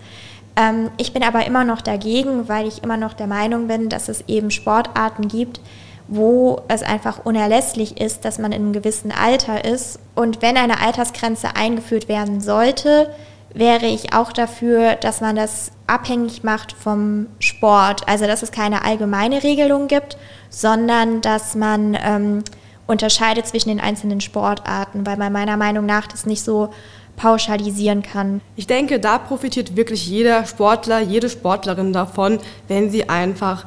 Ähm, 0.57 0.91
ich 0.99 1.13
bin 1.13 1.23
aber 1.23 1.47
immer 1.47 1.65
noch 1.65 1.81
dagegen, 1.81 2.49
weil 2.49 2.67
ich 2.67 2.83
immer 2.83 2.97
noch 2.97 3.15
der 3.15 3.27
Meinung 3.27 3.69
bin, 3.69 3.89
dass 3.89 4.09
es 4.09 4.25
eben 4.29 4.51
Sportarten 4.51 5.29
gibt, 5.29 5.61
wo 6.07 6.61
es 6.69 6.83
einfach 6.83 7.25
unerlässlich 7.25 7.99
ist, 7.99 8.25
dass 8.25 8.39
man 8.39 8.53
in 8.53 8.63
einem 8.63 8.73
gewissen 8.75 9.11
Alter 9.11 9.65
ist. 9.65 9.99
Und 10.15 10.43
wenn 10.43 10.57
eine 10.57 10.81
Altersgrenze 10.81 11.57
eingeführt 11.57 12.09
werden 12.09 12.43
sollte, 12.43 13.11
wäre 13.55 13.87
ich 13.87 14.13
auch 14.13 14.33
dafür, 14.33 14.97
dass 14.97 15.21
man 15.21 15.37
das 15.37 15.71
abhängig 15.87 16.43
macht 16.43 16.73
vom 16.73 17.29
Sport. 17.39 18.07
Also 18.09 18.27
dass 18.27 18.43
es 18.43 18.51
keine 18.51 18.85
allgemeine 18.85 19.43
Regelung 19.43 19.89
gibt, 19.89 20.19
sondern 20.51 21.21
dass 21.21 21.55
man 21.55 21.97
ähm, 22.05 22.45
unterscheidet 22.87 23.47
zwischen 23.47 23.69
den 23.69 23.81
einzelnen 23.81 24.21
Sportarten, 24.21 25.07
weil 25.07 25.17
man 25.17 25.33
meiner 25.33 25.57
Meinung 25.57 25.87
nach 25.87 26.07
das 26.07 26.27
nicht 26.27 26.43
so 26.43 26.71
pauschalisieren 27.17 28.03
kann. 28.03 28.41
Ich 28.57 28.67
denke, 28.67 28.99
da 28.99 29.19
profitiert 29.19 29.77
wirklich 29.77 30.07
jeder 30.07 30.45
Sportler, 30.47 31.01
jede 31.01 31.29
Sportlerin 31.29 31.93
davon, 31.93 32.41
wenn 32.67 32.91
sie 32.91 33.09
einfach 33.09 33.67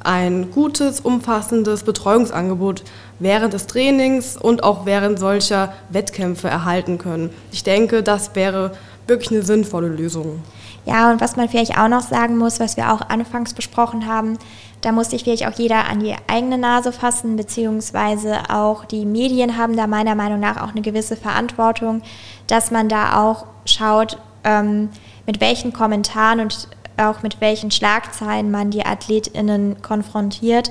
ein 0.00 0.50
gutes, 0.52 1.00
umfassendes 1.00 1.82
Betreuungsangebot 1.82 2.84
während 3.18 3.52
des 3.52 3.66
Trainings 3.66 4.36
und 4.36 4.62
auch 4.62 4.86
während 4.86 5.18
solcher 5.18 5.72
Wettkämpfe 5.90 6.48
erhalten 6.48 6.96
können. 6.96 7.30
Ich 7.50 7.64
denke, 7.64 8.02
das 8.02 8.34
wäre 8.34 8.72
wirklich 9.06 9.30
eine 9.30 9.42
sinnvolle 9.42 9.88
Lösung. 9.88 10.42
Ja, 10.84 11.10
und 11.10 11.20
was 11.20 11.36
man 11.36 11.48
vielleicht 11.48 11.76
auch 11.76 11.88
noch 11.88 12.02
sagen 12.02 12.36
muss, 12.36 12.60
was 12.60 12.76
wir 12.76 12.92
auch 12.92 13.00
anfangs 13.08 13.54
besprochen 13.54 14.06
haben, 14.06 14.38
da 14.82 14.92
muss 14.92 15.10
sich 15.10 15.24
vielleicht 15.24 15.46
auch 15.46 15.58
jeder 15.58 15.88
an 15.88 16.00
die 16.00 16.14
eigene 16.28 16.58
Nase 16.58 16.92
fassen, 16.92 17.36
beziehungsweise 17.36 18.50
auch 18.50 18.84
die 18.84 19.04
Medien 19.04 19.56
haben 19.56 19.76
da 19.76 19.88
meiner 19.88 20.14
Meinung 20.14 20.38
nach 20.38 20.62
auch 20.62 20.70
eine 20.70 20.82
gewisse 20.82 21.16
Verantwortung, 21.16 22.02
dass 22.46 22.70
man 22.70 22.88
da 22.88 23.24
auch 23.24 23.46
schaut, 23.64 24.18
ähm, 24.44 24.90
mit 25.26 25.40
welchen 25.40 25.72
Kommentaren 25.72 26.38
und 26.38 26.68
auch 26.96 27.22
mit 27.22 27.40
welchen 27.40 27.70
Schlagzeilen 27.70 28.50
man 28.50 28.70
die 28.70 28.86
AthletInnen 28.86 29.82
konfrontiert 29.82 30.70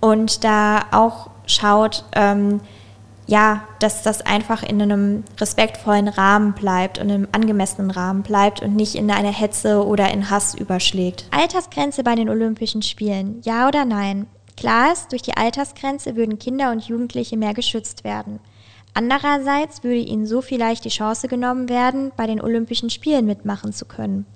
und 0.00 0.42
da 0.42 0.80
auch 0.90 1.30
schaut, 1.46 2.04
ähm, 2.14 2.60
ja, 3.26 3.64
dass 3.78 4.02
das 4.02 4.20
einfach 4.20 4.62
in 4.62 4.82
einem 4.82 5.24
respektvollen 5.38 6.08
Rahmen 6.08 6.52
bleibt 6.52 6.98
und 6.98 7.08
im 7.08 7.28
angemessenen 7.32 7.90
Rahmen 7.90 8.22
bleibt 8.22 8.62
und 8.62 8.74
nicht 8.74 8.94
in 8.94 9.10
einer 9.10 9.32
Hetze 9.32 9.86
oder 9.86 10.10
in 10.10 10.30
Hass 10.30 10.54
überschlägt. 10.54 11.26
Altersgrenze 11.30 12.02
bei 12.02 12.14
den 12.14 12.28
Olympischen 12.28 12.82
Spielen, 12.82 13.40
ja 13.44 13.68
oder 13.68 13.84
nein? 13.84 14.26
Klar 14.56 14.92
ist, 14.92 15.12
durch 15.12 15.22
die 15.22 15.36
Altersgrenze 15.36 16.16
würden 16.16 16.38
Kinder 16.38 16.70
und 16.70 16.84
Jugendliche 16.84 17.36
mehr 17.36 17.54
geschützt 17.54 18.04
werden. 18.04 18.38
Andererseits 18.94 19.82
würde 19.82 20.00
ihnen 20.00 20.26
so 20.26 20.42
vielleicht 20.42 20.84
die 20.84 20.90
Chance 20.90 21.26
genommen 21.26 21.68
werden, 21.68 22.12
bei 22.16 22.26
den 22.26 22.42
Olympischen 22.42 22.90
Spielen 22.90 23.24
mitmachen 23.24 23.72
zu 23.72 23.86
können. 23.86 24.26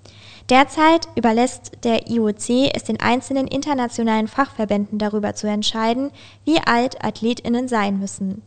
Derzeit 0.48 1.08
überlässt 1.16 1.72
der 1.82 2.08
IOC 2.08 2.70
es 2.72 2.84
den 2.84 3.00
einzelnen 3.00 3.48
internationalen 3.48 4.28
Fachverbänden 4.28 4.98
darüber 4.98 5.34
zu 5.34 5.48
entscheiden, 5.48 6.10
wie 6.44 6.58
alt 6.60 7.04
Athletinnen 7.04 7.68
sein 7.68 7.98
müssen. 7.98 8.42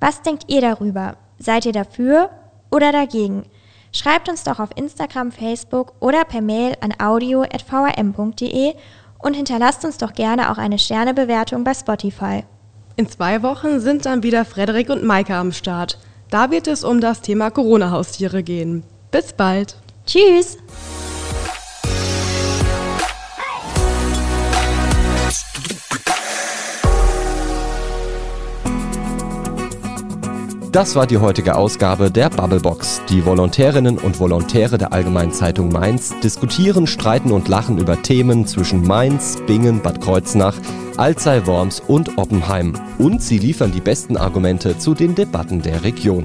Was 0.00 0.22
denkt 0.22 0.44
ihr 0.48 0.60
darüber? 0.60 1.16
Seid 1.38 1.66
ihr 1.66 1.72
dafür 1.72 2.30
oder 2.70 2.92
dagegen? 2.92 3.44
Schreibt 3.92 4.28
uns 4.28 4.44
doch 4.44 4.60
auf 4.60 4.70
Instagram, 4.76 5.32
Facebook 5.32 5.94
oder 6.00 6.24
per 6.24 6.40
Mail 6.40 6.74
an 6.80 6.94
audio.vrm.de 7.00 8.74
und 9.18 9.34
hinterlasst 9.34 9.84
uns 9.84 9.98
doch 9.98 10.12
gerne 10.12 10.50
auch 10.50 10.58
eine 10.58 10.78
Sternebewertung 10.78 11.64
bei 11.64 11.74
Spotify. 11.74 12.44
In 12.96 13.08
zwei 13.08 13.42
Wochen 13.42 13.80
sind 13.80 14.06
dann 14.06 14.22
wieder 14.22 14.44
Frederik 14.44 14.90
und 14.90 15.04
Maike 15.04 15.34
am 15.34 15.52
Start. 15.52 15.98
Da 16.30 16.50
wird 16.50 16.66
es 16.66 16.84
um 16.84 17.00
das 17.00 17.20
Thema 17.22 17.50
Corona-Haustiere 17.50 18.42
gehen. 18.42 18.84
Bis 19.10 19.32
bald. 19.32 19.76
Tschüss. 20.04 20.58
Das 30.72 30.94
war 30.96 31.06
die 31.06 31.16
heutige 31.16 31.56
Ausgabe 31.56 32.10
der 32.10 32.28
Bubblebox. 32.28 33.00
Die 33.08 33.24
Volontärinnen 33.24 33.96
und 33.96 34.20
Volontäre 34.20 34.76
der 34.76 34.92
Allgemeinen 34.92 35.32
Zeitung 35.32 35.70
Mainz 35.70 36.12
diskutieren, 36.22 36.86
streiten 36.86 37.32
und 37.32 37.48
lachen 37.48 37.78
über 37.78 38.02
Themen 38.02 38.46
zwischen 38.46 38.82
Mainz, 38.82 39.38
Bingen, 39.46 39.80
Bad 39.80 40.02
Kreuznach, 40.02 40.54
Alzey, 40.98 41.46
Worms 41.46 41.80
und 41.80 42.18
Oppenheim. 42.18 42.74
Und 42.98 43.22
sie 43.22 43.38
liefern 43.38 43.72
die 43.72 43.80
besten 43.80 44.18
Argumente 44.18 44.76
zu 44.78 44.92
den 44.92 45.14
Debatten 45.14 45.62
der 45.62 45.84
Region. 45.84 46.24